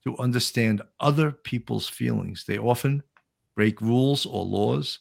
[0.05, 2.45] to understand other people's feelings.
[2.47, 3.03] They often
[3.57, 5.01] break rules or laws,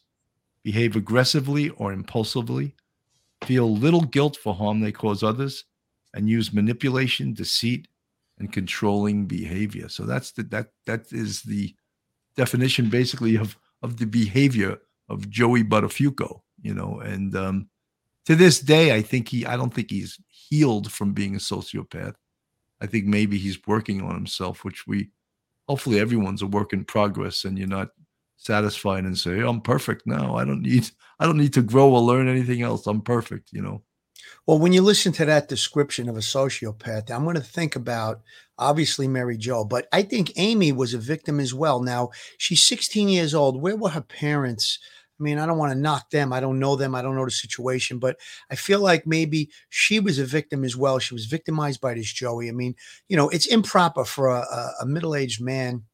[0.64, 2.74] behave aggressively or impulsively,
[3.44, 5.64] feel little guilt for harm they cause others,
[6.12, 7.86] and use manipulation, deceit,
[8.38, 9.88] and controlling behavior.
[9.88, 11.74] So that's the that that is the
[12.36, 17.68] definition basically of of the behavior of Joey Buttafuoco, you know, and um,
[18.26, 22.14] to this day, I think he, I don't think he's healed from being a sociopath.
[22.80, 25.10] I think maybe he's working on himself, which we,
[25.68, 27.88] hopefully, everyone's a work in progress, and you're not
[28.36, 30.36] satisfied and say, "I'm perfect now.
[30.36, 32.86] I don't need, I don't need to grow or learn anything else.
[32.86, 33.82] I'm perfect," you know.
[34.46, 38.22] Well, when you listen to that description of a sociopath, I'm going to think about
[38.58, 41.82] obviously Mary Jo, but I think Amy was a victim as well.
[41.82, 43.60] Now, she's 16 years old.
[43.60, 44.78] Where were her parents?
[45.18, 46.32] I mean, I don't want to knock them.
[46.32, 46.94] I don't know them.
[46.94, 50.76] I don't know the situation, but I feel like maybe she was a victim as
[50.76, 51.00] well.
[51.00, 52.48] She was victimized by this Joey.
[52.48, 52.76] I mean,
[53.08, 54.44] you know, it's improper for a,
[54.80, 55.84] a middle aged man,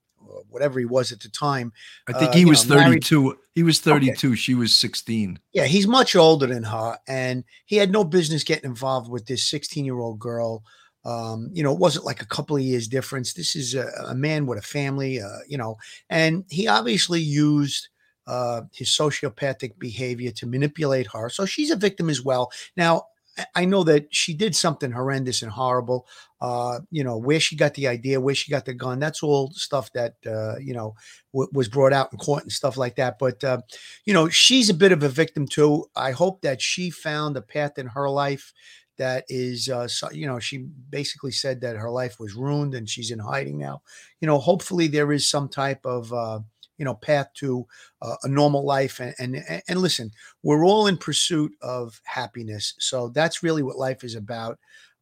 [0.52, 1.72] whatever he was at the time.
[2.08, 3.22] I think uh, he was know, 32.
[3.22, 3.38] Married.
[3.54, 4.28] He was 32.
[4.28, 4.36] Okay.
[4.36, 5.38] She was 16.
[5.52, 6.98] Yeah, he's much older than her.
[7.06, 10.62] And he had no business getting involved with this 16 year old girl.
[11.04, 13.32] Um, you know, it wasn't like a couple of years difference.
[13.32, 15.76] This is a, a man with a family, uh, you know,
[16.08, 17.88] and he obviously used
[18.26, 21.28] uh, his sociopathic behavior to manipulate her.
[21.28, 22.52] So she's a victim as well.
[22.76, 23.06] Now,
[23.54, 26.06] I know that she did something horrendous and horrible.
[26.40, 29.50] Uh, you know, where she got the idea, where she got the gun, that's all
[29.52, 30.94] stuff that, uh, you know,
[31.32, 33.18] w- was brought out in court and stuff like that.
[33.18, 33.60] But, uh,
[34.04, 35.86] you know, she's a bit of a victim too.
[35.94, 38.52] I hope that she found a path in her life
[38.98, 40.58] that is, uh, so, you know, she
[40.90, 43.82] basically said that her life was ruined and she's in hiding now.
[44.20, 46.40] You know, hopefully there is some type of, uh,
[46.78, 47.66] you know path to
[48.00, 50.10] uh, a normal life and, and and listen
[50.42, 52.74] we're all in pursuit of happiness.
[52.78, 54.58] So that's really what life is about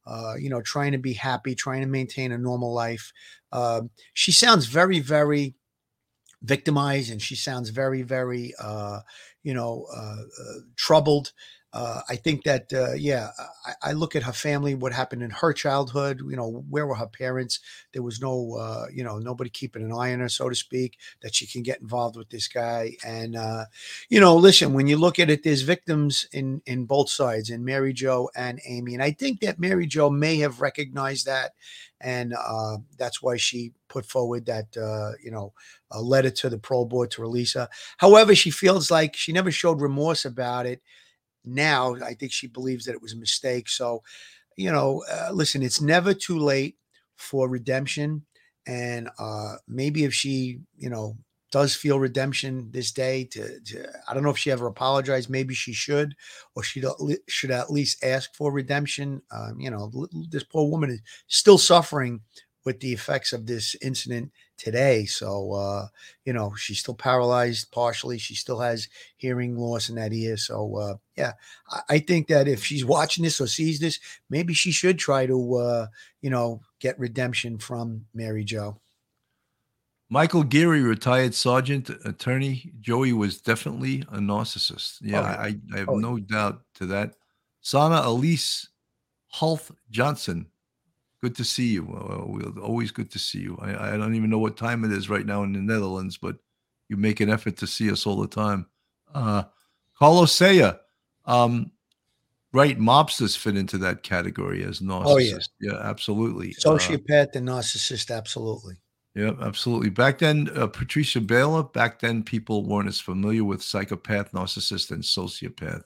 [0.07, 3.13] uh, you know trying to be happy trying to maintain a normal life.
[3.53, 3.83] Uh,
[4.15, 5.55] she sounds very very
[6.43, 9.01] victimized and she sounds very very uh,
[9.43, 11.33] you know uh, uh, troubled
[11.73, 13.29] uh, I think that, uh, yeah,
[13.65, 16.21] I, I, look at her family, what happened in her childhood.
[16.29, 17.61] You know, where were her parents?
[17.93, 20.99] There was no, uh, you know, nobody keeping an eye on her, so to speak,
[21.23, 22.97] that she can get involved with this guy.
[23.07, 23.67] And, uh,
[24.09, 27.65] you know, listen, when you look at it, there's victims in in both sides, in
[27.65, 28.95] Mary Jo and Amy.
[28.95, 31.53] And I think that Mary Jo may have recognized that,
[32.01, 35.53] and uh, that's why she put forward that, uh, you know,
[35.93, 37.69] a letter to the parole board to release her.
[37.99, 40.83] However, she feels like she never showed remorse about it
[41.45, 43.69] now I think she believes that it was a mistake.
[43.69, 44.03] So,
[44.57, 46.77] you know, uh, listen, it's never too late
[47.17, 48.25] for redemption.
[48.67, 51.17] And uh, maybe if she, you know,
[51.51, 55.29] does feel redemption this day to, to, I don't know if she ever apologized.
[55.29, 56.15] Maybe she should,
[56.55, 56.83] or she
[57.29, 59.21] should at least ask for redemption.
[59.33, 59.91] Um, you know,
[60.31, 62.21] this poor woman is still suffering
[62.65, 65.07] with the effects of this incident today.
[65.07, 65.87] So, uh,
[66.25, 68.19] you know, she's still paralyzed partially.
[68.19, 70.37] She still has hearing loss in that ear.
[70.37, 71.33] So, uh, yeah,
[71.71, 75.27] I, I, think that if she's watching this or sees this, maybe she should try
[75.27, 75.87] to, uh,
[76.21, 78.79] you know, get redemption from Mary Jo.
[80.13, 82.73] Michael Geary, retired sergeant, attorney.
[82.81, 84.99] Joey was definitely a narcissist.
[85.01, 85.99] Yeah, oh, I, I, have oh.
[85.99, 87.15] no doubt to that.
[87.61, 88.69] Sana Elise
[89.29, 90.47] Hulth Johnson,
[91.23, 91.87] Good to see you.
[91.87, 93.59] Uh, always good to see you.
[93.61, 96.37] I, I don't even know what time it is right now in the Netherlands, but
[96.89, 98.67] you make an effort to see us all the time.
[99.15, 99.45] Uh,
[99.99, 100.77] Carlos Saya,
[101.27, 101.71] um,
[102.53, 102.79] right?
[102.79, 105.05] Mobsters fit into that category as narcissist.
[105.07, 105.39] Oh, yeah.
[105.73, 106.55] yeah, absolutely.
[106.65, 108.77] Uh, Sociopath and narcissist, absolutely.
[109.15, 109.91] Yeah, absolutely.
[109.91, 115.03] Back then, uh, Patricia Baylor, back then people weren't as familiar with psychopath, narcissist, and
[115.03, 115.83] sociopath.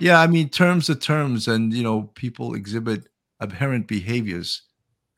[0.00, 3.08] Yeah, I mean, terms are terms, and, you know, people exhibit
[3.42, 4.62] aberrant behaviors.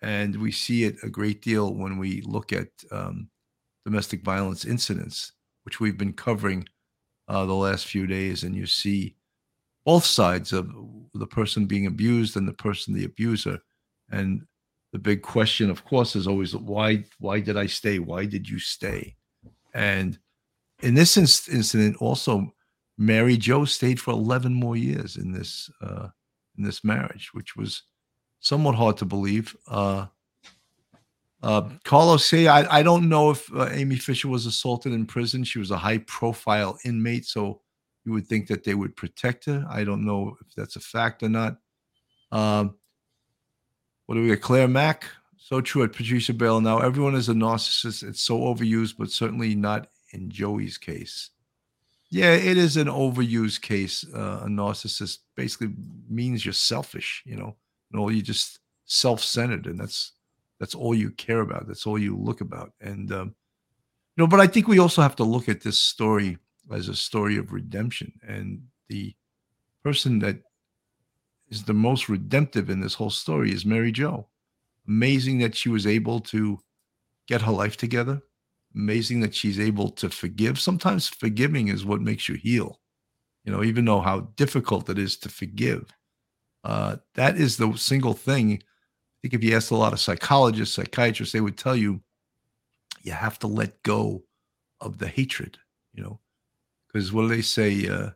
[0.02, 3.30] And we see it a great deal when we look at um,
[3.84, 5.32] domestic violence incidents,
[5.64, 6.66] which we've been covering
[7.28, 8.42] uh, the last few days.
[8.44, 9.16] And you see
[9.86, 10.70] both sides of
[11.14, 13.58] the person being abused and the person, the abuser.
[14.10, 14.42] And
[14.92, 17.04] the big question, of course, is always why?
[17.18, 17.98] Why did I stay?
[17.98, 19.16] Why did you stay?
[19.74, 20.18] And
[20.82, 22.54] in this inc- incident, also,
[22.96, 26.08] Mary Jo stayed for eleven more years in this uh,
[26.56, 27.82] in this marriage, which was
[28.44, 29.56] somewhat hard to believe.
[29.66, 30.06] Uh,
[31.42, 35.44] uh, Carlos say I, I don't know if uh, Amy Fisher was assaulted in prison.
[35.44, 37.62] She was a high profile inmate, so
[38.04, 39.66] you would think that they would protect her.
[39.68, 41.56] I don't know if that's a fact or not.
[42.30, 42.76] Um,
[44.06, 44.42] what do we got?
[44.42, 45.06] Claire Mack.
[45.38, 46.60] So true at Patricia Bell.
[46.60, 48.06] Now everyone is a narcissist.
[48.06, 51.30] It's so overused, but certainly not in Joey's case.
[52.10, 54.04] Yeah, it is an overused case.
[54.14, 55.74] Uh, a narcissist basically
[56.08, 57.22] means you're selfish.
[57.26, 57.56] You know,
[57.94, 60.12] no, you're just self-centered, and that's
[60.60, 61.66] that's all you care about.
[61.66, 62.72] That's all you look about.
[62.80, 63.34] And um,
[64.16, 66.38] you know, but I think we also have to look at this story
[66.72, 68.12] as a story of redemption.
[68.26, 69.14] And the
[69.82, 70.36] person that
[71.50, 74.26] is the most redemptive in this whole story is Mary Jo.
[74.86, 76.58] Amazing that she was able to
[77.26, 78.22] get her life together.
[78.74, 80.60] Amazing that she's able to forgive.
[80.60, 82.80] Sometimes forgiving is what makes you heal.
[83.44, 85.84] You know, even though how difficult it is to forgive.
[86.64, 88.54] Uh, that is the single thing.
[88.54, 92.00] I think if you asked a lot of psychologists, psychiatrists, they would tell you
[93.02, 94.22] you have to let go
[94.80, 95.58] of the hatred.
[95.92, 96.20] You know,
[96.88, 97.86] because what do they say?
[97.86, 98.10] Uh,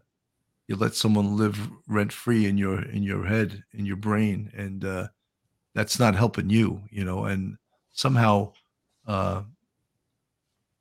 [0.67, 4.85] you let someone live rent free in your in your head, in your brain, and
[4.85, 5.09] uh,
[5.75, 6.83] that's not helping you.
[6.91, 7.57] You know, and
[7.93, 8.53] somehow,
[9.07, 9.43] uh,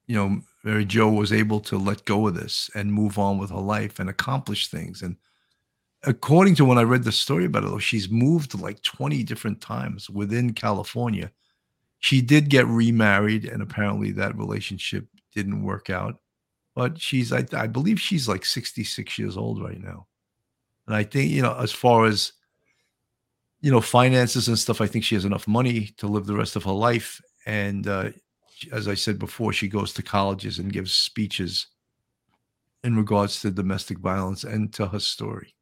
[0.07, 3.49] you know, Mary Jo was able to let go of this and move on with
[3.49, 5.01] her life and accomplish things.
[5.01, 5.17] And
[6.07, 10.09] according to when I read the story about it, she's moved like 20 different times
[10.09, 11.31] within California.
[11.99, 16.15] She did get remarried, and apparently that relationship didn't work out.
[16.75, 20.07] But she's I, I believe she's like 66 years old right now.
[20.85, 22.31] And i think you know as far as
[23.59, 26.55] you know finances and stuff i think she has enough money to live the rest
[26.55, 27.19] of her life.
[27.45, 28.11] And uh,
[28.71, 31.67] as i said before she goes to colleges and gives speeches
[32.83, 35.56] in regards to domestic violence and to her story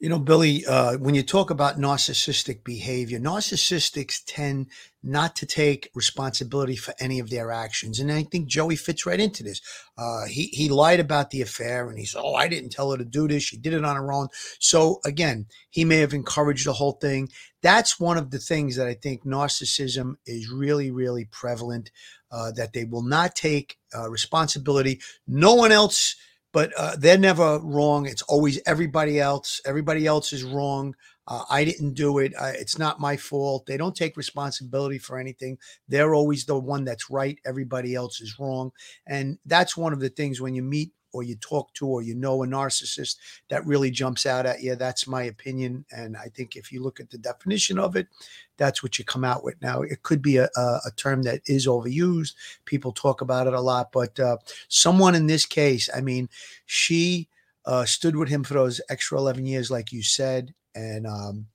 [0.00, 4.68] you know, Billy, uh, when you talk about narcissistic behavior, narcissistics tend
[5.02, 8.00] not to take responsibility for any of their actions.
[8.00, 9.60] And I think Joey fits right into this.
[9.98, 12.96] Uh, he, he lied about the affair and he said, Oh, I didn't tell her
[12.96, 13.42] to do this.
[13.42, 14.28] She did it on her own.
[14.58, 17.28] So again, he may have encouraged the whole thing.
[17.62, 21.90] That's one of the things that I think narcissism is really, really prevalent,
[22.32, 24.98] uh, that they will not take uh, responsibility.
[25.26, 26.16] No one else
[26.52, 28.06] but uh, they're never wrong.
[28.06, 29.60] It's always everybody else.
[29.64, 30.94] Everybody else is wrong.
[31.26, 32.32] Uh, I didn't do it.
[32.40, 33.66] I, it's not my fault.
[33.66, 35.58] They don't take responsibility for anything.
[35.88, 37.38] They're always the one that's right.
[37.44, 38.72] Everybody else is wrong.
[39.06, 42.14] And that's one of the things when you meet or you talk to or you
[42.14, 43.16] know a narcissist
[43.48, 44.74] that really jumps out at you.
[44.76, 45.84] That's my opinion.
[45.90, 48.08] And I think if you look at the definition of it,
[48.56, 49.60] that's what you come out with.
[49.62, 52.34] Now, it could be a, a term that is overused.
[52.64, 54.36] People talk about it a lot, but uh,
[54.68, 56.28] someone in this case, I mean,
[56.66, 57.28] she
[57.64, 60.54] uh, stood with him for those extra 11 years, like you said.
[60.74, 61.46] And, um,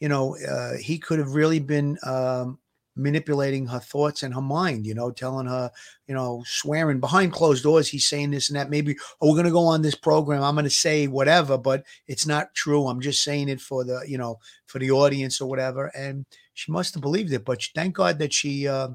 [0.00, 2.58] you know, uh, he could have really been um,
[2.96, 5.70] manipulating her thoughts and her mind, you know, telling her,
[6.06, 7.88] you know, swearing behind closed doors.
[7.88, 8.70] He's saying this and that.
[8.70, 10.42] Maybe, oh, we're going to go on this program.
[10.42, 12.86] I'm going to say whatever, but it's not true.
[12.86, 15.86] I'm just saying it for the, you know, for the audience or whatever.
[15.94, 18.88] And she must have believed it, but thank God that she uh,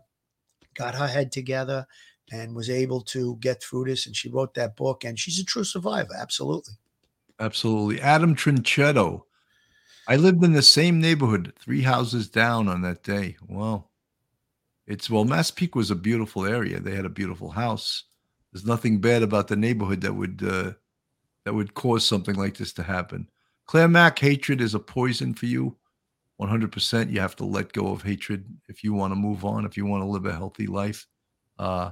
[0.74, 1.86] got her head together
[2.32, 4.08] and was able to get through this.
[4.08, 6.14] And she wrote that book and she's a true survivor.
[6.20, 6.74] Absolutely.
[7.40, 8.02] Absolutely.
[8.02, 9.24] Adam Trinchetto.
[10.08, 13.38] I lived in the same neighborhood, three houses down on that day.
[13.48, 13.86] Wow.
[14.92, 16.80] It's well, Massapequa was a beautiful area.
[16.82, 18.04] They had a beautiful house.
[18.52, 20.74] There's nothing bad about the neighborhood that would uh,
[21.46, 23.30] that would cause something like this to happen.
[23.68, 25.78] Claire Mack, hatred is a poison for you.
[26.42, 27.12] 100%.
[27.12, 29.86] You have to let go of hatred if you want to move on, if you
[29.86, 31.08] want to live a healthy life.
[31.58, 31.92] Uh,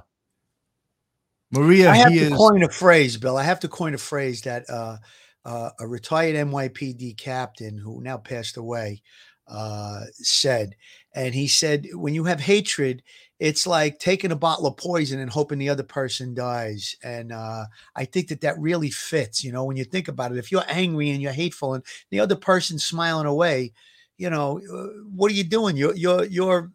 [1.52, 3.36] Maria, I have to is, coin a phrase, Bill.
[3.36, 4.98] I have to coin a phrase that uh,
[5.44, 9.02] uh, a retired NYPD captain who now passed away
[9.50, 10.76] uh, said.
[11.14, 13.02] And he said, when you have hatred,
[13.40, 16.94] it's like taking a bottle of poison and hoping the other person dies.
[17.02, 17.64] And uh,
[17.96, 19.42] I think that that really fits.
[19.42, 22.20] You know, when you think about it, if you're angry and you're hateful and the
[22.20, 23.72] other person's smiling away,
[24.18, 25.76] you know, uh, what are you doing?
[25.76, 26.70] You're you're you're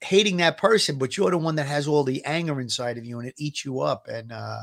[0.00, 3.18] hating that person, but you're the one that has all the anger inside of you,
[3.18, 4.08] and it eats you up.
[4.08, 4.62] And uh,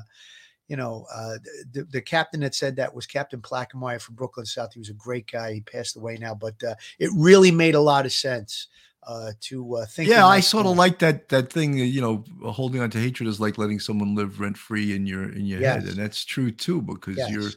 [0.73, 1.37] you know, uh,
[1.71, 4.73] the, the captain that said that was Captain Plackemeyer from Brooklyn South.
[4.73, 5.53] He was a great guy.
[5.53, 8.69] He passed away now, but uh, it really made a lot of sense
[9.05, 10.09] uh, to uh, think.
[10.09, 11.77] Yeah, I sort of like that that thing.
[11.77, 15.31] You know, holding on to hatred is like letting someone live rent free in your
[15.31, 15.83] in your Yes.
[15.83, 17.51] head, and that's true too because you're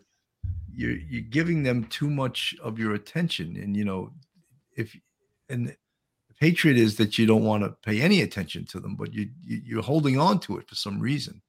[0.75, 4.13] you're you're giving them too much of your attention, and you know,
[4.77, 4.95] if
[5.49, 9.15] and if hatred is that you don't want to pay any attention to them, but
[9.15, 11.41] you, you you're holding on to it for some reason,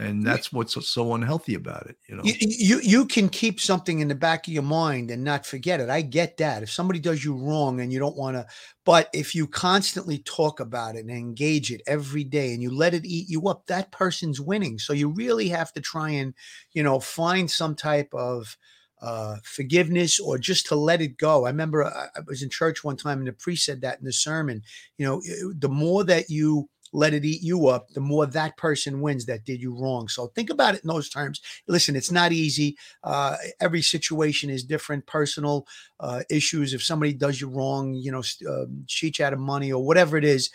[0.00, 1.96] and that's what's so, so unhealthy about it.
[2.08, 5.22] You know, You, you you can keep something in the back of your mind and
[5.22, 5.90] not forget it.
[5.90, 6.62] I get that.
[6.62, 8.46] If somebody does you wrong and you don't want to,
[8.84, 12.94] but if you constantly talk about it and engage it every day and you let
[12.94, 14.78] it eat you up, that person's winning.
[14.78, 16.34] So you really have to try and,
[16.72, 18.56] you know, find some type of
[19.02, 21.46] uh, forgiveness or just to let it go.
[21.46, 24.04] I remember I, I was in church one time and the priest said that in
[24.04, 24.62] the sermon.
[24.98, 25.22] You know,
[25.58, 29.44] the more that you let it eat you up, the more that person wins that
[29.44, 30.08] did you wrong.
[30.08, 31.40] So think about it in those terms.
[31.66, 32.76] Listen it's not easy.
[33.04, 35.66] Uh, every situation is different personal
[36.00, 36.74] uh, issues.
[36.74, 40.16] If somebody does you wrong you know um, cheat you out of money or whatever
[40.16, 40.50] it is.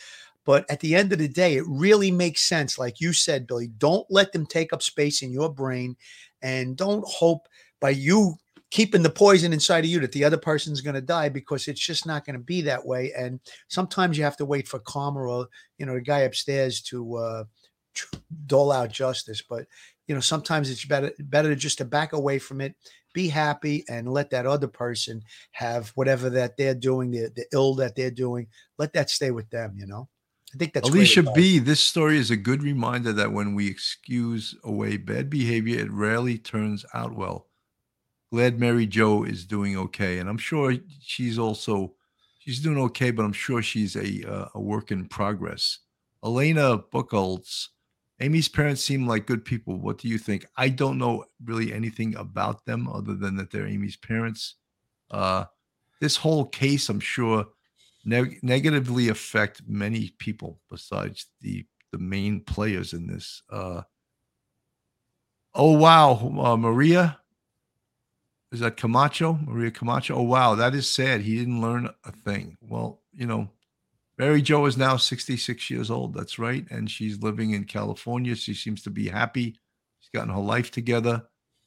[0.46, 2.78] But at the end of the day it really makes sense.
[2.78, 5.96] Like you said billy don't let them take up space in your brain
[6.42, 7.48] and don't hope
[7.80, 8.38] by you
[8.76, 11.80] keeping the poison inside of you that the other person's going to die because it's
[11.80, 15.22] just not going to be that way and sometimes you have to wait for karma
[15.22, 15.48] or
[15.78, 17.44] you know the guy upstairs to uh,
[18.48, 19.66] dole out justice but
[20.08, 22.76] you know sometimes it's better better to just to back away from it
[23.14, 25.24] be happy and let that other person
[25.54, 28.46] have whatever that they're doing the, the ill that they're doing
[28.78, 30.10] let that stay with them you know
[30.54, 31.24] i think that's Alicia.
[31.34, 35.92] B, this story is a good reminder that when we excuse away bad behavior, it
[35.92, 37.48] rarely turns out well.
[38.36, 41.94] Glad Mary Jo is doing okay, and I'm sure she's also
[42.38, 45.80] she's doing okay, but I'm sure she's a uh, a work in progress.
[46.22, 47.70] Elena Buchholz,
[48.20, 49.78] Amy's parents seem like good people.
[49.78, 50.46] What do you think?
[50.58, 54.56] I don't know really anything about them other than that they're Amy's parents.
[55.10, 55.46] Uh,
[56.02, 57.46] this whole case, I'm sure,
[58.04, 63.44] neg- negatively affect many people besides the the main players in this.
[63.50, 63.84] Uh,
[65.54, 67.18] oh wow, uh, Maria,
[68.52, 69.39] is that Camacho?
[69.43, 70.16] Maria Camacho.
[70.16, 71.22] Oh wow, that is sad.
[71.22, 72.58] He didn't learn a thing.
[72.62, 73.50] Well, you know,
[74.18, 76.14] Mary Jo is now 66 years old.
[76.14, 78.36] That's right, and she's living in California.
[78.36, 79.60] She seems to be happy.
[80.00, 81.24] She's gotten her life together.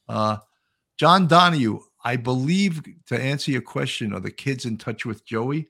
[0.07, 0.37] Uh,
[0.97, 5.69] John Donahue, I believe to answer your question, are the kids in touch with Joey?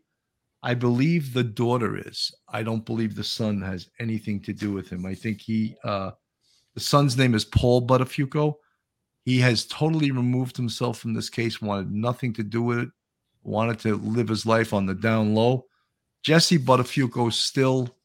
[0.64, 2.34] I believe the daughter is.
[2.48, 5.06] I don't believe the son has anything to do with him.
[5.06, 6.12] I think he, uh,
[6.74, 8.56] the son's name is Paul Buttafuoco.
[9.30, 12.90] He has totally removed himself from this case, wanted nothing to do with it,
[13.44, 15.68] wanted to live his life on the down low.
[16.24, 17.96] Jesse Buttafuoco still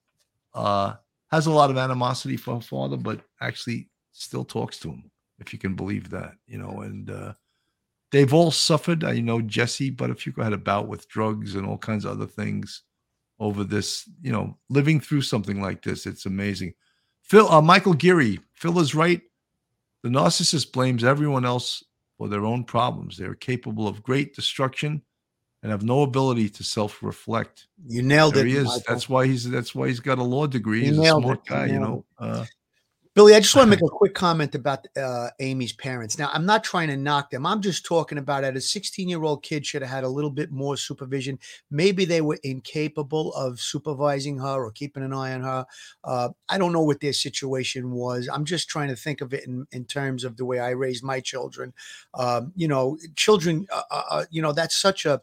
[0.52, 0.96] uh,
[1.30, 5.54] has a lot of animosity for her father, but actually still talks to him, if
[5.54, 7.32] you can believe that, you know, and uh,
[8.10, 9.02] they've all suffered.
[9.02, 12.82] I know Jesse Buttafuoco had a bout with drugs and all kinds of other things
[13.40, 16.04] over this, you know, living through something like this.
[16.04, 16.74] It's amazing.
[17.22, 19.22] Phil, uh, Michael Geary, Phil is right.
[20.04, 21.82] The narcissist blames everyone else
[22.18, 23.16] for their own problems.
[23.16, 25.00] They're capable of great destruction
[25.62, 27.68] and have no ability to self-reflect.
[27.86, 28.66] you nailed There it he is.
[28.66, 28.82] Michael.
[28.86, 30.80] That's why he's that's why he's got a law degree.
[30.80, 31.48] He He's a smart it.
[31.48, 32.04] Guy, you know.
[32.18, 32.44] Uh,
[33.14, 36.18] Billy, I just want to make a quick comment about uh, Amy's parents.
[36.18, 37.46] Now, I'm not trying to knock them.
[37.46, 38.56] I'm just talking about it.
[38.56, 41.38] A 16 year old kid should have had a little bit more supervision.
[41.70, 45.64] Maybe they were incapable of supervising her or keeping an eye on her.
[46.02, 48.28] Uh, I don't know what their situation was.
[48.32, 51.04] I'm just trying to think of it in, in terms of the way I raised
[51.04, 51.72] my children.
[52.14, 55.20] Um, you know, children, uh, uh, uh, you know, that's such a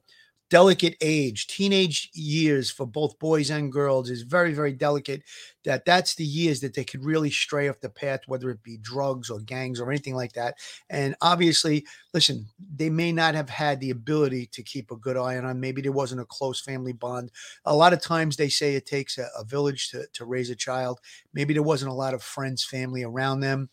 [0.51, 5.23] delicate age teenage years for both boys and girls is very very delicate
[5.63, 8.77] that that's the years that they could really stray off the path whether it be
[8.77, 10.55] drugs or gangs or anything like that.
[10.89, 12.45] And obviously listen
[12.75, 15.81] they may not have had the ability to keep a good eye on them maybe
[15.81, 17.31] there wasn't a close family bond.
[17.63, 20.55] A lot of times they say it takes a, a village to, to raise a
[20.55, 20.99] child.
[21.33, 23.69] Maybe there wasn't a lot of friends family around them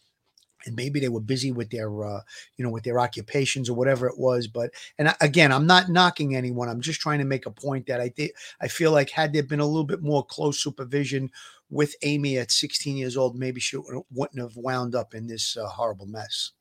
[0.68, 2.20] and maybe they were busy with their uh,
[2.56, 6.36] you know with their occupations or whatever it was but and again i'm not knocking
[6.36, 9.32] anyone i'm just trying to make a point that i think i feel like had
[9.32, 11.30] there been a little bit more close supervision
[11.70, 13.76] with amy at 16 years old maybe she
[14.12, 16.52] wouldn't have wound up in this uh, horrible mess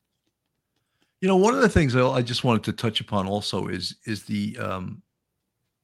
[1.21, 4.23] You know, one of the things I just wanted to touch upon also is is
[4.23, 5.01] the um,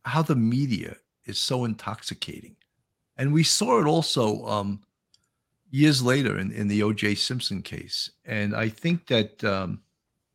[0.06, 0.96] how the media
[1.26, 2.56] is so intoxicating.
[3.18, 4.82] And we saw it also um,
[5.74, 7.16] years later in, in the O.J.
[7.16, 8.12] Simpson case.
[8.26, 9.82] And I think that um,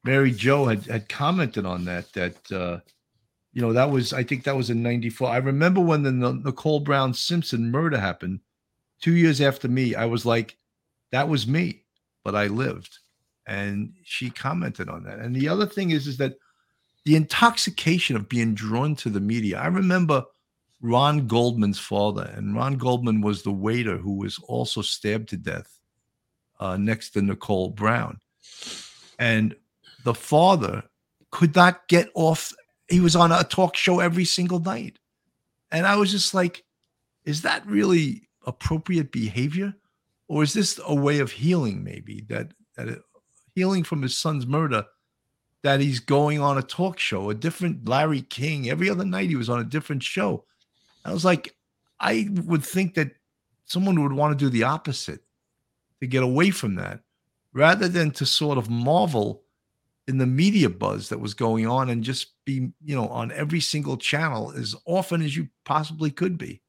[0.02, 2.80] Mary Jo had, had commented on that, that, uh,
[3.52, 5.28] you know, that was, I think that was in 94.
[5.28, 8.40] I remember when the Nicole Brown Simpson murder happened
[9.00, 10.56] two years after me, I was like,
[11.12, 11.84] that was me,
[12.24, 12.98] but I lived.
[13.46, 15.20] And she commented on that.
[15.20, 16.34] And the other thing is, is that
[17.04, 19.60] the intoxication of being drawn to the media.
[19.60, 20.24] I remember
[20.80, 25.78] Ron Goldman's father, and Ron Goldman was the waiter who was also stabbed to death
[26.60, 28.20] uh, next to Nicole Brown.
[29.18, 29.56] And
[30.04, 30.84] the father
[31.30, 32.52] could not get off.
[32.88, 34.98] He was on a talk show every single night.
[35.70, 36.64] And I was just like,
[37.24, 39.74] is that really appropriate behavior?
[40.28, 43.02] Or is this a way of healing, maybe that, that
[43.54, 44.84] healing from his son's murder?
[45.64, 48.70] That he's going on a talk show, a different Larry King.
[48.70, 50.44] Every other night he was on a different show.
[51.08, 51.54] I was like,
[52.00, 53.12] I would think that
[53.64, 55.20] someone would want to do the opposite
[56.00, 57.00] to get away from that
[57.52, 59.42] rather than to sort of marvel
[60.06, 63.60] in the media buzz that was going on and just be, you know, on every
[63.60, 66.62] single channel as often as you possibly could be.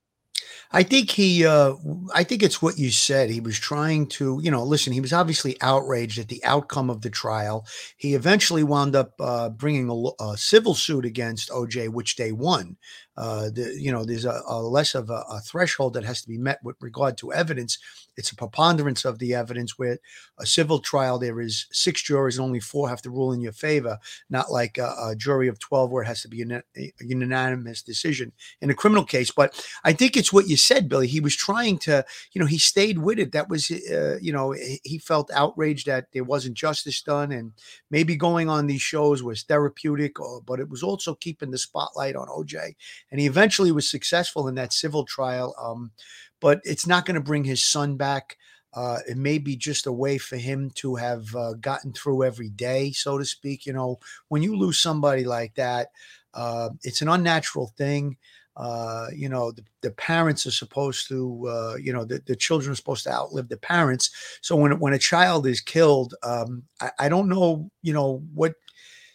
[0.72, 1.76] I think he, uh,
[2.14, 3.30] I think it's what you said.
[3.30, 7.02] He was trying to, you know, listen, he was obviously outraged at the outcome of
[7.02, 7.66] the trial.
[7.98, 12.78] He eventually wound up uh, bringing a, a, civil suit against OJ, which they won.
[13.20, 16.28] Uh, the, you know, there's a, a less of a, a, threshold that has to
[16.30, 17.78] be met with regard to evidence.
[18.16, 20.00] It's a preponderance of the evidence where
[20.40, 23.52] a civil trial, there is six jurors and only four have to rule in your
[23.52, 24.00] favor,
[24.30, 26.64] not like a, a jury of 12 where it has to be a,
[27.02, 29.32] unanimous decision in a criminal case.
[29.32, 31.08] But I think it's what you said, Billy.
[31.08, 33.34] He was trying to, you know, he stayed with it.
[33.34, 37.52] That was, uh, you know, he felt outraged that there wasn't justice done and
[37.92, 42.16] maybe going on these shows was therapeutic, or, but it was also keeping the spotlight
[42.16, 42.76] on OJ
[43.12, 45.56] and he eventually was successful in that civil trial.
[45.62, 45.92] Um,
[46.40, 48.38] but it's not going to bring his son back.
[48.74, 52.50] Uh, it may be just a way for him to have uh, gotten through every
[52.50, 53.66] day, so to speak.
[53.66, 55.90] You know, when you lose somebody like that,
[56.34, 58.18] uh, it's an unnatural thing.
[58.56, 62.74] Uh, you know, the, the, parents are supposed to, uh, you know, the, the children
[62.74, 64.12] are supposed to outlive the parents.
[64.42, 68.56] So when when a child is killed, um, I, I don't know, you know, what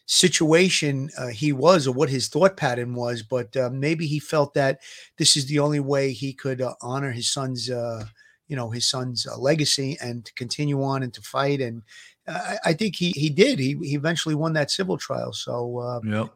[0.07, 4.55] situation uh, he was or what his thought pattern was, but uh, maybe he felt
[4.55, 4.81] that
[5.17, 8.05] this is the only way he could uh, honor his son's, uh,
[8.49, 11.61] you know, his son's uh, legacy and to continue on and to fight.
[11.61, 11.83] And
[12.29, 13.59] I, I, think he he did.
[13.59, 15.33] He he eventually won that civil trial.
[15.33, 16.27] So uh, yeah,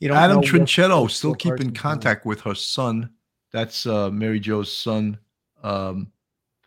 [0.00, 3.10] you know, Adam Trinchetto still keep in contact with her son.
[3.52, 5.18] That's Mary Jo's son,
[5.62, 6.10] um,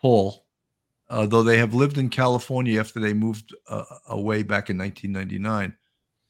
[0.02, 0.46] Paul.
[1.10, 3.56] though they have lived in California after they moved
[4.08, 5.76] away back in 1999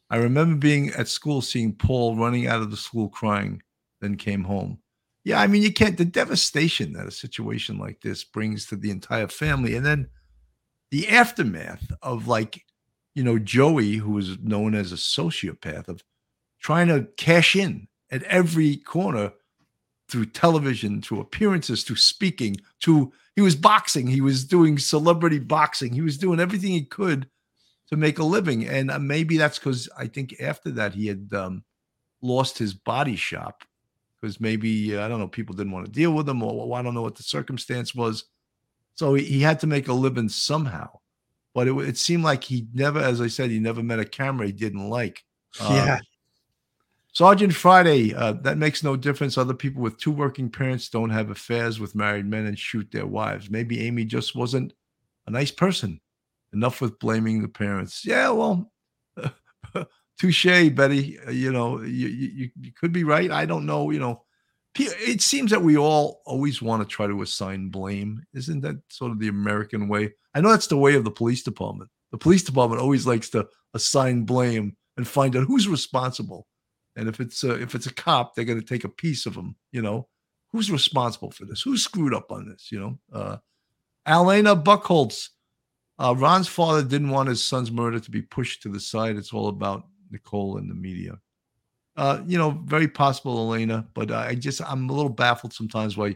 [0.10, 3.62] I remember being at school, seeing Paul running out of the school crying,
[4.00, 4.80] then came home.
[5.24, 8.92] Yeah, I mean, you can't, the devastation that a situation like this brings to the
[8.92, 9.76] entire family.
[9.76, 10.08] And then
[10.92, 12.64] the aftermath of like,
[13.14, 16.02] you know, Joey, who was known as a sociopath, of
[16.62, 19.34] trying to cash in at every corner
[20.08, 25.92] through television, through appearances, through speaking, to he was boxing, he was doing celebrity boxing,
[25.94, 27.28] he was doing everything he could
[27.90, 28.68] to make a living.
[28.68, 31.64] And uh, maybe that's because I think after that he had um,
[32.22, 33.64] lost his body shop
[34.20, 36.82] because maybe, uh, I don't know, people didn't want to deal with him or I
[36.82, 38.26] don't know what the circumstance was.
[38.96, 40.90] So he, he had to make a living somehow.
[41.54, 44.48] But it, it, seemed like he never, as I said, he never met a camera
[44.48, 45.24] he didn't like.
[45.60, 46.00] Uh, yeah.
[47.14, 49.40] Sergeant Friday, uh, that makes no difference.
[49.40, 53.08] Other people with two working parents don't have affairs with married men and shoot their
[53.08, 53.50] wives.
[53.50, 54.74] Maybe Amy just wasn't
[55.26, 56.00] a nice person.
[56.58, 58.04] Enough with blaming the parents.
[58.04, 58.72] Yeah, well,
[60.20, 61.20] touche, Betty.
[61.20, 63.30] Uh, you know, you, you you could be right.
[63.30, 63.92] I don't know.
[63.92, 64.24] You know,
[64.76, 68.24] it seems that we all always want to try to assign blame.
[68.34, 70.16] Isn't that sort of the American way?
[70.34, 71.92] I know that's the way of the police department.
[72.12, 76.48] The police department always likes to assign blame and find out who's responsible.
[76.96, 79.36] And if it's a, if it's a cop, they're going to take a piece of
[79.36, 79.58] them.
[79.72, 80.08] You know,
[80.52, 81.62] who's responsible for this?
[81.62, 82.72] Who screwed up on this?
[82.72, 83.38] You know, uh,
[84.08, 85.30] Alana Buckholtz
[86.00, 89.16] uh, Ron's father didn't want his son's murder to be pushed to the side.
[89.16, 91.20] It's all about Nicole and the media.
[91.96, 96.16] Uh, you know, very possible, Elena, but I just I'm a little baffled sometimes why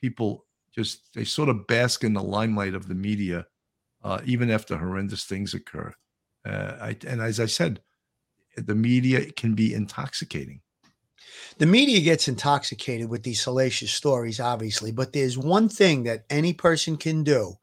[0.00, 0.44] people
[0.74, 3.46] just they sort of bask in the limelight of the media,
[4.04, 5.92] uh, even after horrendous things occur.
[6.44, 7.80] Uh, I, and as I said,
[8.56, 10.60] the media can be intoxicating.
[11.56, 16.52] The media gets intoxicated with these salacious stories, obviously, but there's one thing that any
[16.52, 17.54] person can do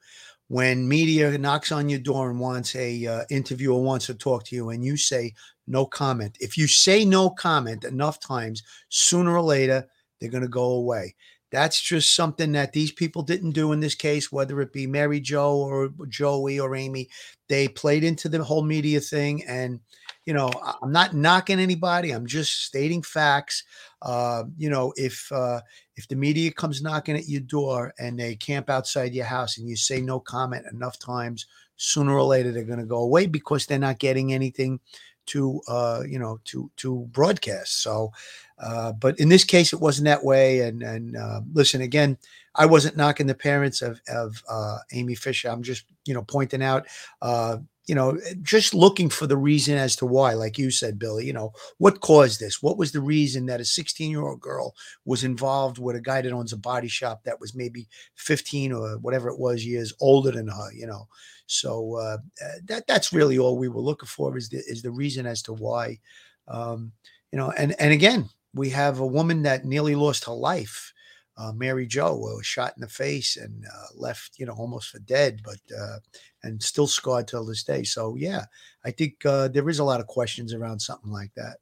[0.47, 4.43] when media knocks on your door and wants a uh, interview or wants to talk
[4.45, 5.33] to you and you say
[5.67, 6.37] no comment.
[6.39, 9.87] If you say no comment enough times sooner or later
[10.19, 11.15] they're going to go away.
[11.51, 15.19] That's just something that these people didn't do in this case whether it be mary
[15.19, 17.09] jo or joey or amy.
[17.47, 19.79] They played into the whole media thing and
[20.25, 22.11] you know i'm not knocking anybody.
[22.11, 23.63] I'm just stating facts.
[24.01, 25.61] Uh, you know if uh,
[25.95, 29.67] if the media comes knocking at your door and they camp outside your house and
[29.67, 31.45] you say no comment enough times
[31.77, 34.79] sooner or later they're going to go away because they're not getting anything
[35.25, 37.81] to uh, you know to to broadcast.
[37.81, 38.11] So
[38.59, 40.61] uh, but in this case it wasn't that way.
[40.61, 42.17] And and uh, listen again
[42.55, 45.49] i wasn't knocking the parents of of uh, amy fisher.
[45.49, 46.87] I'm just you know pointing out
[47.21, 47.57] uh,
[47.87, 51.33] you know, just looking for the reason as to why, like you said, Billy, you
[51.33, 52.61] know, what caused this?
[52.61, 54.73] What was the reason that a 16 year old girl
[55.05, 58.97] was involved with a guy that owns a body shop that was maybe 15 or
[58.97, 61.07] whatever it was years older than her, you know?
[61.47, 62.17] So uh,
[62.65, 65.53] that that's really all we were looking for is the, is the reason as to
[65.53, 65.99] why,
[66.47, 66.91] um,
[67.31, 70.91] you know, and, and again, we have a woman that nearly lost her life.
[71.37, 74.99] Uh, Mary Jo was shot in the face and uh, left, you know, almost for
[74.99, 75.97] dead, but uh,
[76.45, 77.83] and still scarred till this day.
[77.83, 78.45] So yeah,
[78.85, 81.57] I think uh, there is a lot of questions around something like that.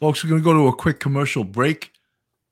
[0.00, 1.92] Folks, we're going to go to a quick commercial break.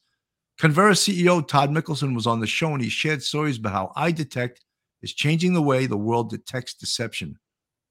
[0.59, 4.57] Converus CEO Todd Mickelsen was on the show and he shared stories about how iDetect
[5.01, 7.37] is changing the way the world detects deception.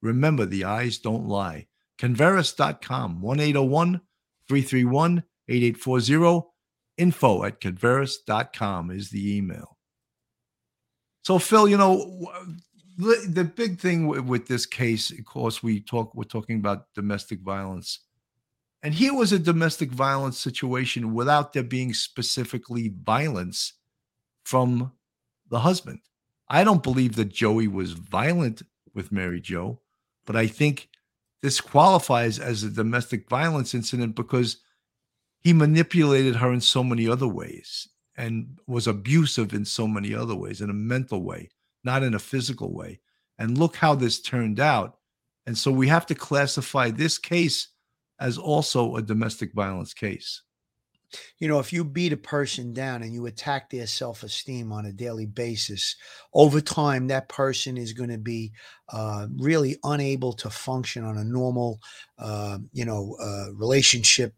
[0.02, 1.68] Remember, the eyes don't lie.
[1.98, 4.00] Converus.com, 1 801
[4.48, 6.48] 331 8840.
[6.98, 9.76] Info at converus.com is the email.
[11.22, 12.30] So, Phil, you know,
[12.96, 17.40] the, big thing with, with this case, of course, we talk, we're talking about domestic
[17.40, 18.00] violence.
[18.82, 23.74] And here was a domestic violence situation without there being specifically violence
[24.44, 24.92] from
[25.50, 26.00] the husband.
[26.48, 28.62] I don't believe that Joey was violent
[28.94, 29.80] with Mary Jo,
[30.24, 30.88] but I think
[31.42, 34.58] this qualifies as a domestic violence incident because
[35.46, 37.86] he manipulated her in so many other ways
[38.16, 41.48] and was abusive in so many other ways in a mental way,
[41.84, 42.98] not in a physical way.
[43.38, 44.98] And look how this turned out.
[45.46, 47.68] And so we have to classify this case
[48.18, 50.42] as also a domestic violence case.
[51.38, 54.84] You know, if you beat a person down and you attack their self esteem on
[54.84, 55.94] a daily basis,
[56.34, 58.50] over time, that person is going to be
[58.92, 61.78] uh, really unable to function on a normal,
[62.18, 64.34] uh, you know, uh, relationship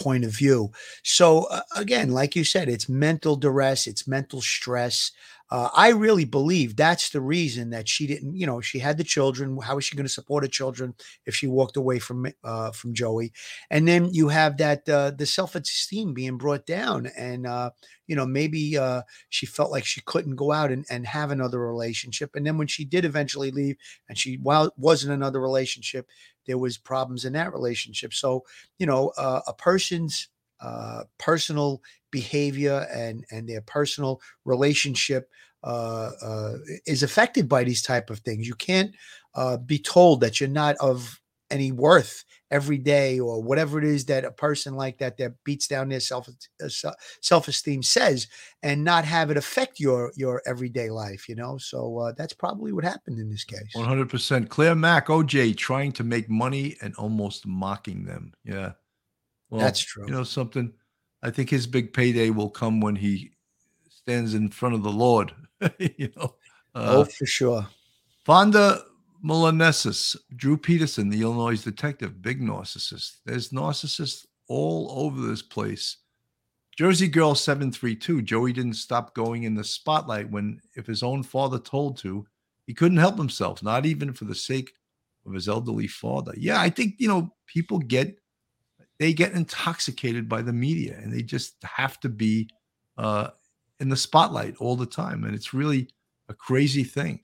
[0.00, 0.72] point of view.
[1.04, 5.12] So, uh, again, like you said, it's mental duress, it's mental stress.
[5.50, 9.04] Uh, I really believe that's the reason that she didn't, you know, she had the
[9.04, 9.58] children.
[9.60, 10.94] How is she going to support her children
[11.26, 13.32] if she walked away from uh, from Joey?
[13.68, 17.70] And then you have that uh, the self esteem being brought down, and uh,
[18.06, 21.58] you know maybe uh, she felt like she couldn't go out and, and have another
[21.58, 22.36] relationship.
[22.36, 23.76] And then when she did eventually leave,
[24.08, 26.06] and she while wasn't another relationship,
[26.46, 28.14] there was problems in that relationship.
[28.14, 28.44] So
[28.78, 30.28] you know, uh, a person's
[30.60, 35.30] uh, personal behavior and and their personal relationship
[35.62, 36.54] uh, uh,
[36.86, 38.46] is affected by these type of things.
[38.46, 38.94] You can't
[39.34, 44.04] uh, be told that you're not of any worth every day or whatever it is
[44.06, 46.68] that a person like that that beats down their self uh,
[47.20, 48.26] self esteem says,
[48.62, 51.28] and not have it affect your your everyday life.
[51.28, 53.74] You know, so uh, that's probably what happened in this case.
[53.74, 54.48] One hundred percent.
[54.48, 58.32] Claire Mack, OJ, trying to make money and almost mocking them.
[58.44, 58.72] Yeah,
[59.50, 60.06] well, that's true.
[60.06, 60.72] You know something.
[61.22, 63.32] I think his big payday will come when he
[63.88, 65.32] stands in front of the Lord.
[65.78, 66.34] you know.
[66.74, 67.66] Uh, oh, for sure.
[68.24, 68.82] Fonda
[69.24, 73.16] Milanesis, Drew Peterson, the Illinois detective, big narcissist.
[73.24, 75.98] There's narcissists all over this place.
[76.76, 81.58] Jersey Girl 732, Joey didn't stop going in the spotlight when, if his own father
[81.58, 82.26] told to,
[82.66, 84.72] he couldn't help himself, not even for the sake
[85.26, 86.32] of his elderly father.
[86.36, 88.16] Yeah, I think, you know, people get,
[89.00, 92.48] they get intoxicated by the media and they just have to be
[92.98, 93.28] uh,
[93.80, 95.24] in the spotlight all the time.
[95.24, 95.88] And it's really
[96.28, 97.20] a crazy thing.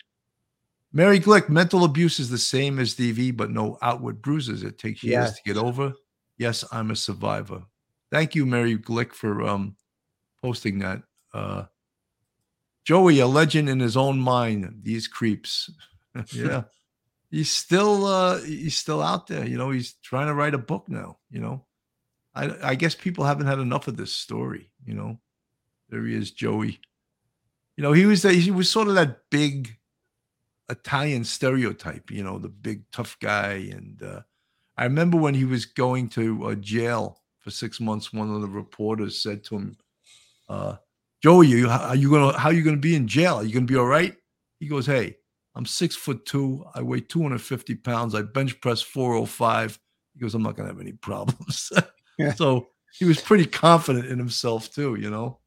[0.95, 4.63] Mary Glick, mental abuse is the same as DV, but no outward bruises.
[4.63, 5.37] It takes years yes.
[5.37, 5.93] to get over.
[6.39, 7.63] Yes, I'm a survivor.
[8.11, 9.77] Thank you, Mary Glick, for um,
[10.43, 11.03] posting that.
[11.35, 11.65] Uh,
[12.85, 14.81] Joey, a legend in his own mind.
[14.83, 15.71] These creeps.
[16.33, 16.63] yeah,
[17.31, 19.47] he's still uh, he's still out there.
[19.47, 21.19] You know, he's trying to write a book now.
[21.31, 21.65] You know,
[22.35, 24.71] I I guess people haven't had enough of this story.
[24.85, 25.19] You know,
[25.89, 26.81] there he is, Joey.
[27.77, 29.77] You know, he was that he was sort of that big
[30.69, 33.69] Italian stereotype, you know, the big tough guy.
[33.71, 34.21] And uh,
[34.77, 38.49] I remember when he was going to uh, jail for six months, one of the
[38.49, 39.77] reporters said to him,
[40.49, 40.77] uh,
[41.23, 43.37] "Joey, you, are you gonna how are you gonna be in jail?
[43.37, 44.17] Are you gonna be all right?"
[44.59, 45.19] He goes, "Hey,
[45.57, 46.65] I'm six foot two.
[46.75, 48.15] I weigh 250 pounds.
[48.15, 49.79] I bench press 405."
[50.15, 51.73] He goes, "I'm not gonna have any problems."
[52.19, 52.35] yeah.
[52.35, 55.41] So he was pretty confident in himself too, you know.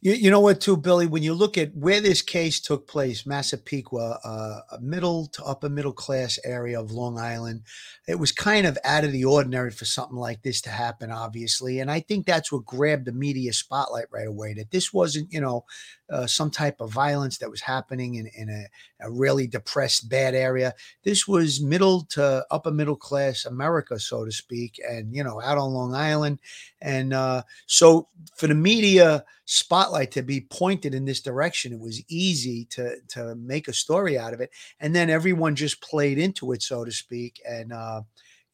[0.00, 1.06] You, you know what, too, Billy?
[1.06, 5.68] When you look at where this case took place, Massapequa, uh, a middle to upper
[5.68, 7.62] middle class area of Long Island,
[8.06, 11.80] it was kind of out of the ordinary for something like this to happen, obviously.
[11.80, 15.40] And I think that's what grabbed the media spotlight right away that this wasn't, you
[15.40, 15.64] know,
[16.12, 20.34] uh, some type of violence that was happening in, in a, a, really depressed, bad
[20.34, 20.74] area.
[21.04, 25.58] This was middle to upper middle class America, so to speak, and, you know, out
[25.58, 26.38] on Long Island.
[26.80, 32.02] And uh, so for the media spotlight to be pointed in this direction, it was
[32.08, 34.50] easy to, to make a story out of it.
[34.80, 37.40] And then everyone just played into it, so to speak.
[37.48, 38.02] And, uh,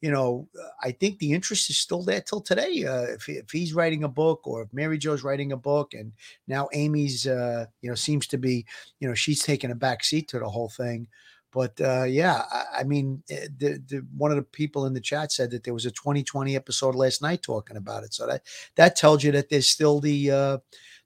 [0.01, 2.85] you know, uh, I think the interest is still there till today.
[2.85, 6.13] Uh, if, if he's writing a book or if Mary Jo's writing a book and
[6.47, 8.65] now Amy's, uh, you know, seems to be,
[8.99, 11.07] you know, she's taking a back seat to the whole thing.
[11.51, 15.01] But uh, yeah, I, I mean, eh, the, the, one of the people in the
[15.01, 18.13] chat said that there was a 2020 episode last night talking about it.
[18.13, 18.43] So that
[18.75, 20.57] that tells you that there's still the uh,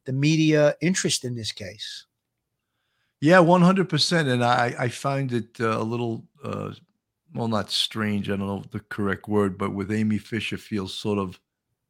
[0.06, 2.06] the media interest in this case.
[3.22, 4.28] Yeah, 100%.
[4.28, 6.72] And I, I find it uh, a little uh,
[7.34, 8.30] well, not strange.
[8.30, 11.40] I don't know the correct word, but with Amy Fisher feels sort of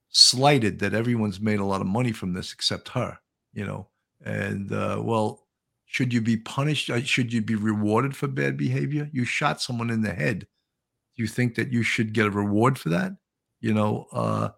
[0.09, 3.19] slighted that everyone's made a lot of money from this except her,
[3.53, 3.87] you know.
[4.23, 5.47] And uh, well,
[5.85, 6.89] should you be punished?
[6.89, 9.09] Uh, should you be rewarded for bad behavior?
[9.11, 10.39] You shot someone in the head.
[10.39, 13.13] Do you think that you should get a reward for that?
[13.59, 14.49] You know, uh,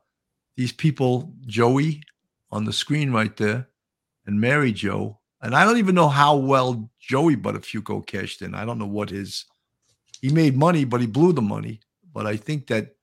[0.56, 2.04] these people, Joey
[2.52, 3.68] on the screen right there,
[4.26, 8.56] and Mary Jo, and I don't even know how well Joey Buttafuoco cashed in.
[8.56, 9.46] I don't know what his
[10.22, 11.80] he made money, but he blew the money.
[12.14, 12.96] But I think that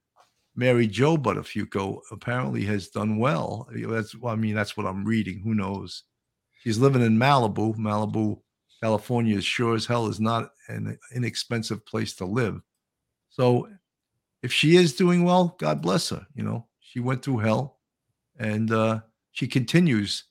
[0.54, 3.68] Mary Jo Buttafuoco apparently has done well.
[3.74, 5.40] That's I mean, that's what I'm reading.
[5.40, 6.04] Who knows?
[6.62, 7.76] She's living in Malibu.
[7.76, 8.40] Malibu,
[8.82, 12.60] California, is sure as hell is not an inexpensive place to live.
[13.30, 13.68] So
[14.42, 16.26] if she is doing well, God bless her.
[16.34, 17.78] You know, she went through hell
[18.38, 19.00] and uh,
[19.32, 20.24] she continues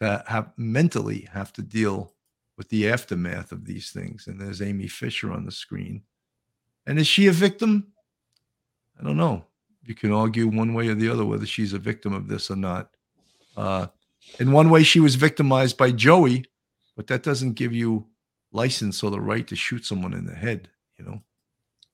[0.00, 2.14] to have mentally have to deal
[2.58, 4.26] with the aftermath of these things.
[4.26, 6.02] And there's Amy Fisher on the screen.
[6.86, 7.86] And is she a victim?
[9.00, 9.44] I don't know.
[9.84, 12.56] You can argue one way or the other whether she's a victim of this or
[12.56, 12.90] not.
[13.56, 13.86] Uh,
[14.40, 16.44] in one way, she was victimized by Joey,
[16.96, 18.06] but that doesn't give you
[18.52, 21.22] license or the right to shoot someone in the head, you know?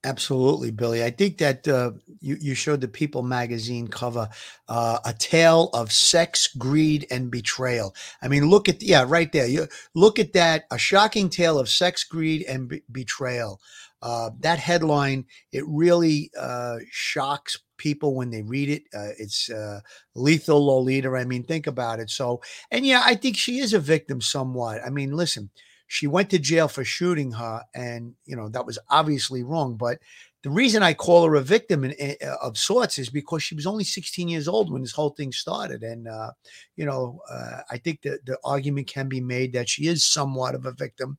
[0.04, 1.02] Absolutely, Billy.
[1.02, 4.28] I think that uh, you, you showed the People magazine cover,
[4.68, 7.94] uh, a tale of sex, greed, and betrayal.
[8.20, 9.46] I mean, look at yeah, right there.
[9.46, 13.60] You look at that, a shocking tale of sex, greed, and be- betrayal.
[14.02, 18.82] Uh, that headline it really uh, shocks people when they read it.
[18.94, 19.80] Uh, it's uh,
[20.14, 21.08] lethal Lolita.
[21.16, 22.10] I mean, think about it.
[22.10, 24.82] So, and yeah, I think she is a victim somewhat.
[24.84, 25.48] I mean, listen
[25.94, 29.76] she went to jail for shooting her, and you know that was obviously wrong.
[29.76, 30.00] But
[30.42, 33.54] the reason I call her a victim in, in, uh, of sorts is because she
[33.54, 35.84] was only 16 years old when this whole thing started.
[35.84, 36.32] And, uh,
[36.76, 40.56] you know, uh, I think that the argument can be made that she is somewhat
[40.56, 41.16] of a victim.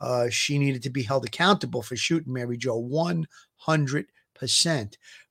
[0.00, 3.26] Uh, she needed to be held accountable for shooting Mary Jo 100%.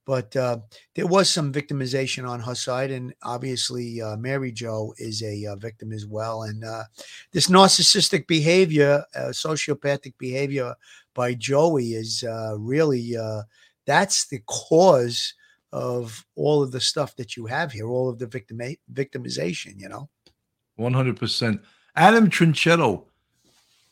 [0.07, 0.59] But uh,
[0.95, 5.57] there was some victimization on her side, and obviously uh, Mary Jo is a uh,
[5.57, 6.43] victim as well.
[6.43, 6.85] And uh,
[7.33, 10.73] this narcissistic behavior, uh, sociopathic behavior
[11.13, 13.17] by Joey is uh, really
[13.85, 15.33] that's the cause
[15.73, 18.61] of all of the stuff that you have here, all of the victim
[18.93, 19.73] victimization.
[19.77, 20.09] You know,
[20.77, 21.61] one hundred percent.
[21.97, 23.07] Adam Trinchetto,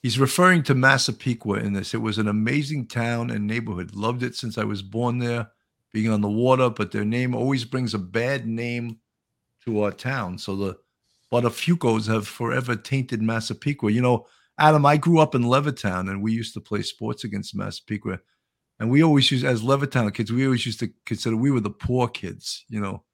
[0.02, 1.94] he's referring to Massapequa in this.
[1.94, 3.96] It was an amazing town and neighborhood.
[3.96, 5.52] Loved it since I was born there
[5.96, 8.98] being on the water, but their name always brings a bad name
[9.64, 10.38] to our town.
[10.38, 10.78] So the
[11.32, 13.90] Buttafuocos have forever tainted Massapequa.
[13.90, 14.28] You know,
[14.60, 18.20] Adam, I grew up in Levittown and we used to play sports against Massapequa.
[18.78, 21.70] And we always used, as Levittown kids, we always used to consider we were the
[21.70, 23.06] poor kids, you know.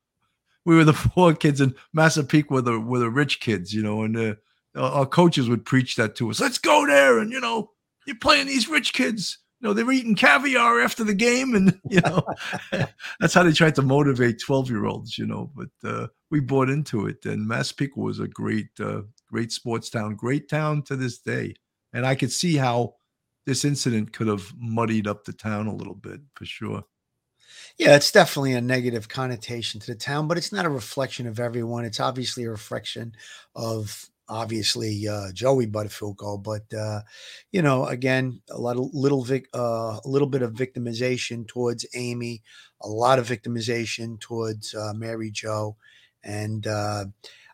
[0.65, 4.01] We were the poor kids, and Massapequa were the, were the rich kids, you know.
[4.01, 4.36] And uh,
[4.75, 6.39] our coaches would preach that to us.
[6.39, 7.73] Let's go there, and you know,
[8.07, 11.80] you're playing these rich kids you know, they were eating caviar after the game, and
[11.89, 12.24] you know,
[13.20, 15.18] that's how they tried to motivate twelve-year-olds.
[15.18, 19.51] You know, but uh, we bought into it, and Massapequa was a great, uh, great
[19.51, 21.53] sports town, great town to this day,
[21.93, 22.95] and I could see how
[23.45, 26.84] this incident could have muddied up the town a little bit for sure.
[27.78, 31.39] Yeah, it's definitely a negative connotation to the town, but it's not a reflection of
[31.39, 31.86] everyone.
[31.86, 33.16] It's obviously a reflection
[33.55, 37.01] of obviously uh, Joey Buttafuoco, but uh,
[37.51, 41.86] you know, again, a lot of little vic, uh, a little bit of victimization towards
[41.93, 42.41] Amy,
[42.82, 45.75] a lot of victimization towards uh, Mary Jo,
[46.23, 47.05] and uh,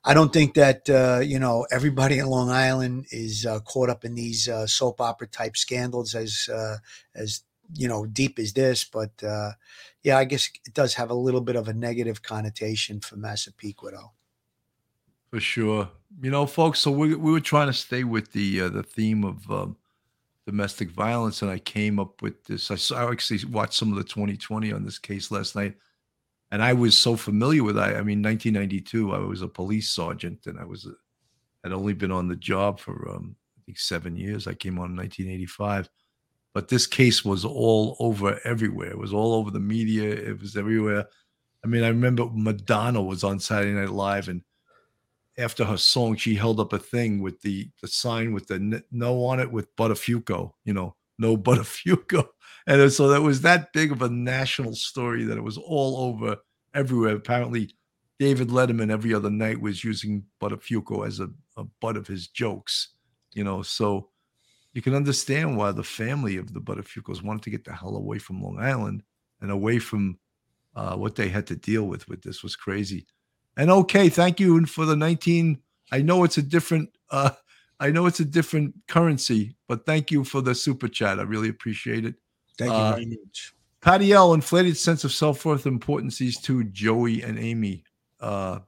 [0.05, 4.13] I don't think that uh, you know everybody in Long Island is caught up in
[4.13, 6.47] these soap opera type scandals as
[7.15, 7.41] as
[7.73, 9.11] you know deep as this, but
[10.03, 13.91] yeah, I guess it does have a little bit of a negative connotation for Massapequa,
[13.91, 14.11] though.
[15.32, 15.89] For sure,
[16.22, 16.80] you know, folks.
[16.80, 19.78] So we we were trying to stay with the uh, the theme of um,
[20.45, 22.72] domestic violence, and I came up with this.
[22.72, 25.76] I, saw, I actually watched some of the 2020 on this case last night,
[26.51, 27.78] and I was so familiar with.
[27.78, 29.14] I, I mean, 1992.
[29.14, 30.91] I was a police sergeant, and I was a,
[31.64, 34.47] had only been on the job for um, I think seven years.
[34.47, 35.89] I came on in 1985,
[36.53, 38.91] but this case was all over everywhere.
[38.91, 40.10] It was all over the media.
[40.10, 41.05] It was everywhere.
[41.66, 44.41] I mean, I remember Madonna was on Saturday Night Live and
[45.38, 49.24] after her song, she held up a thing with the the sign with the no
[49.26, 52.28] on it with Buttafuoco, you know, no Buttafuoco.
[52.70, 56.36] And so that was that big of a national story that it was all over
[56.74, 57.16] everywhere.
[57.16, 57.74] Apparently,
[58.20, 62.90] David Letterman every other night was using Buttafuoco as a, a butt of his jokes,
[63.34, 63.62] you know.
[63.62, 64.10] So
[64.74, 68.18] you can understand why the family of the Buttafuocos wanted to get the hell away
[68.18, 69.02] from Long Island
[69.40, 70.20] and away from
[70.76, 72.10] uh, what they had to deal with.
[72.10, 73.08] With this was crazy.
[73.58, 75.60] And okay, thank you for the 19.
[75.91, 77.32] I know it's a different uh
[77.80, 81.20] I know it's a different currency, but thank you for the super chat.
[81.20, 82.16] I really appreciate it.
[82.58, 83.53] Thank you uh, very much.
[83.82, 87.84] Patty L, inflated sense of self-worth importance these two, Joey and Amy.
[88.20, 88.60] Uh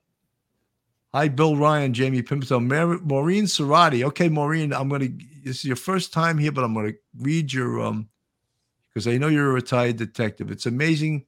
[1.12, 4.04] Hi, Bill Ryan, Jamie Pimentel, Mar- Maureen Serrati.
[4.04, 5.10] Okay, Maureen, I'm gonna
[5.44, 8.10] this is your first time here, but I'm gonna read your um
[8.90, 10.52] because I know you're a retired detective.
[10.52, 11.26] It's amazing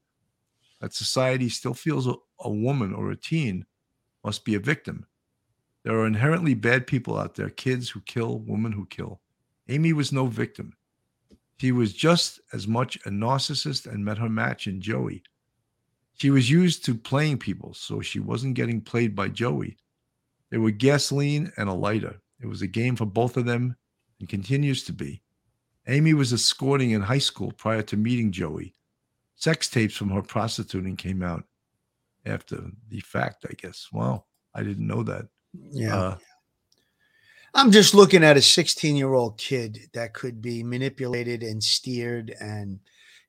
[0.82, 2.07] that society still feels
[2.42, 3.66] a, woman or a teen
[4.24, 5.06] must be a victim.
[5.84, 9.22] There are inherently bad people out there, kids who kill, women who kill.
[9.68, 10.74] Amy was no victim.
[11.60, 15.24] She was just as much a narcissist and met her match in Joey.
[16.16, 19.78] She was used to playing people, so she wasn't getting played by Joey.
[20.50, 22.20] They were gasoline and a lighter.
[22.42, 23.76] It was a game for both of them
[24.20, 25.22] and continues to be.
[25.88, 28.74] Amy was escorting in high school prior to meeting Joey.
[29.36, 31.44] Sex tapes from her prostituting came out
[32.26, 32.57] after
[32.89, 33.88] the fact, I guess.
[33.91, 35.28] Wow, I didn't know that.
[35.72, 35.97] Yeah.
[35.97, 36.17] Uh,
[37.53, 42.34] I'm just looking at a 16 year old kid that could be manipulated and steered.
[42.39, 42.80] And,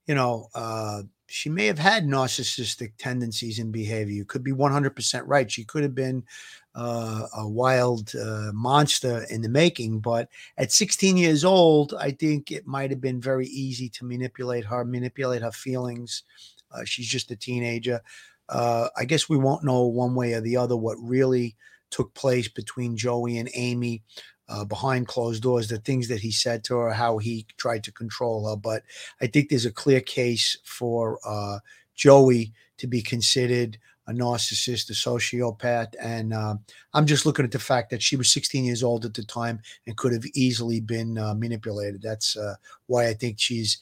[0.06, 4.14] you know, uh, she may have had narcissistic tendencies and behavior.
[4.14, 5.50] You could be 100% right.
[5.50, 6.22] She could have been
[6.74, 10.00] uh, a wild uh, monster in the making.
[10.00, 14.66] But at 16 years old, I think it might have been very easy to manipulate
[14.66, 16.22] her, manipulate her feelings.
[16.70, 18.00] Uh, she's just a teenager
[18.52, 21.56] uh, I guess we won't know one way or the other what really
[21.90, 24.02] took place between Joey and Amy
[24.48, 27.92] uh, behind closed doors, the things that he said to her, how he tried to
[27.92, 28.56] control her.
[28.56, 28.82] But
[29.20, 31.60] I think there's a clear case for uh,
[31.94, 33.78] Joey to be considered
[34.08, 35.94] a narcissist, a sociopath.
[36.00, 36.56] And uh,
[36.92, 39.60] I'm just looking at the fact that she was 16 years old at the time
[39.86, 42.02] and could have easily been uh, manipulated.
[42.02, 43.78] That's uh, why I think she's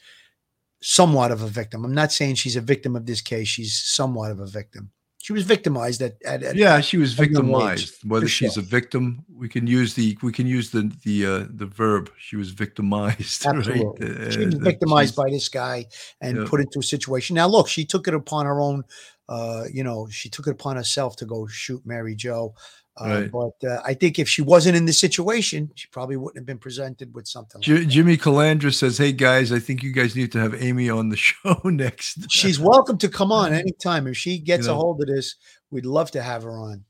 [0.82, 1.84] somewhat of a victim.
[1.84, 3.48] I'm not saying she's a victim of this case.
[3.48, 4.90] She's somewhat of a victim.
[5.18, 7.94] She was victimized at, at, at Yeah, she was young age, victimized.
[8.06, 8.62] Whether she's sure.
[8.62, 12.10] a victim, we can use the we can use the the uh, the verb.
[12.18, 13.44] She was victimized.
[13.46, 13.56] right?
[13.56, 14.30] Absolutely.
[14.30, 15.86] She Uh, was uh, victimized by this guy
[16.22, 16.44] and Yeah.
[16.46, 17.34] put into a situation.
[17.36, 18.84] Now, look, she took it upon her own.
[19.28, 22.54] Uh, you know, she took it upon herself to go shoot Mary Jo.
[23.00, 23.30] Uh, Right.
[23.32, 26.58] But uh, I think if she wasn't in the situation, she probably wouldn't have been
[26.58, 27.60] presented with something.
[27.62, 27.88] Ji- Like that.
[27.88, 31.16] Jimmy Calandra says, "Hey guys, I think you guys need to have Amy on the
[31.28, 34.06] show next." She's welcome to come on anytime.
[34.06, 34.76] If she gets a know.
[34.76, 35.36] hold of this,
[35.70, 36.84] we'd love to have her on.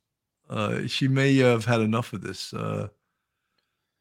[0.48, 2.52] Uh, she may have had enough of this.
[2.52, 2.88] Uh,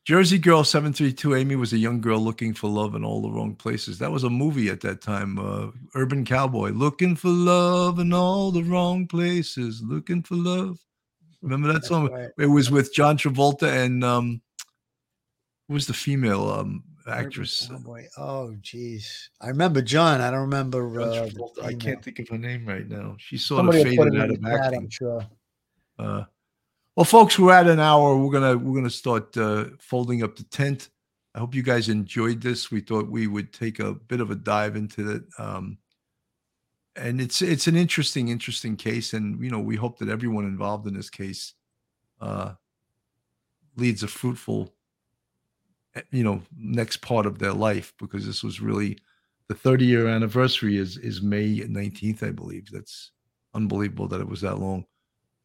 [0.06, 3.54] Jersey Girl 732 Amy was a young girl looking for love in all the wrong
[3.54, 4.00] places.
[4.00, 5.38] That was a movie at that time.
[5.38, 10.80] Uh, Urban Cowboy looking for love in all the wrong places, looking for love.
[11.42, 12.10] Remember that That's song?
[12.12, 12.30] right.
[12.38, 14.42] It was with John Travolta and um,
[15.68, 17.70] who was the female um, actress?
[18.18, 19.30] Oh, geez.
[19.42, 20.22] I remember John.
[20.22, 21.02] I don't remember.
[21.02, 21.30] Uh.
[21.64, 23.16] I can't think of her name right now.
[23.20, 24.90] She sort Somebody of faded out of acting.
[24.90, 25.26] Sure.
[25.98, 26.24] Uh,
[26.96, 28.18] well, folks, we're at an hour.
[28.18, 30.90] We're gonna we're gonna start uh, folding up the tent.
[31.36, 32.72] I hope you guys enjoyed this.
[32.72, 35.78] We thought we would take a bit of a dive into it, um,
[37.00, 40.88] and it's it's an interesting interesting case, and you know we hope that everyone involved
[40.88, 41.54] in this case
[42.22, 42.54] uh,
[43.76, 44.74] leads a fruitful,
[45.96, 48.98] eh, you know, next part of their life because this was really
[49.48, 52.70] the 30 year anniversary is is May 19th, I believe.
[52.72, 53.12] That's
[53.54, 54.86] unbelievable that it was that long.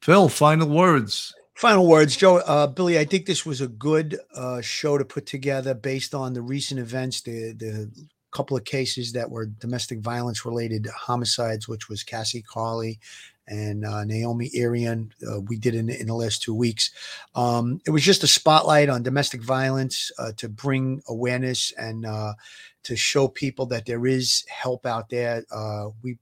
[0.03, 1.33] Phil, final words.
[1.55, 2.39] Final words, Joe.
[2.39, 6.35] Uh, Billy, I think this was a good uh, show to put together based on
[6.35, 7.93] the recent events, the the
[8.35, 12.99] couple of cases that were domestic violence related homicides, which was Cassie Carli
[13.47, 15.13] and uh, Naomi Irion.
[15.27, 16.91] Uh, we did in, in the last two weeks.
[17.35, 22.35] Um, it was just a spotlight on domestic violence uh, to bring awareness and uh,
[22.83, 25.45] to show people that there is help out there.
[25.51, 26.19] Uh, we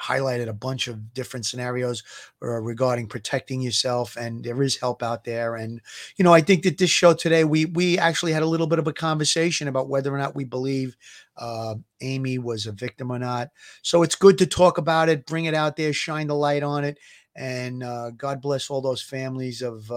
[0.00, 2.02] highlighted a bunch of different scenarios
[2.42, 5.80] uh, regarding protecting yourself and there is help out there and
[6.16, 8.78] you know i think that this show today we we actually had a little bit
[8.78, 10.96] of a conversation about whether or not we believe
[11.36, 13.50] uh, amy was a victim or not.
[13.82, 16.84] So it's good to talk about it bring it out there shine the light on
[16.84, 16.98] it
[17.36, 19.90] and uh, god bless all those families of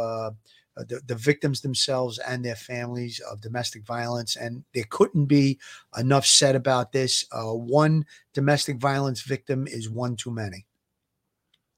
[0.77, 5.59] uh, the, the victims themselves and their families of domestic violence and there couldn't be
[5.97, 10.65] enough said about this uh, one domestic violence victim is one too many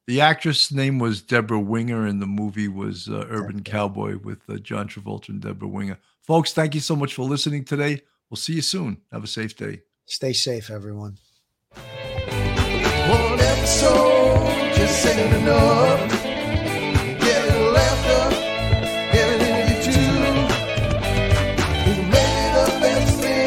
[0.07, 3.65] The actress name was Deborah Winger, and the movie was uh, Urban right.
[3.65, 5.99] Cowboy with uh, John Travolta and Deborah Winger.
[6.21, 8.01] Folks, thank you so much for listening today.
[8.29, 9.01] We'll see you soon.
[9.11, 9.81] Have a safe day.
[10.05, 11.17] stay safe everyone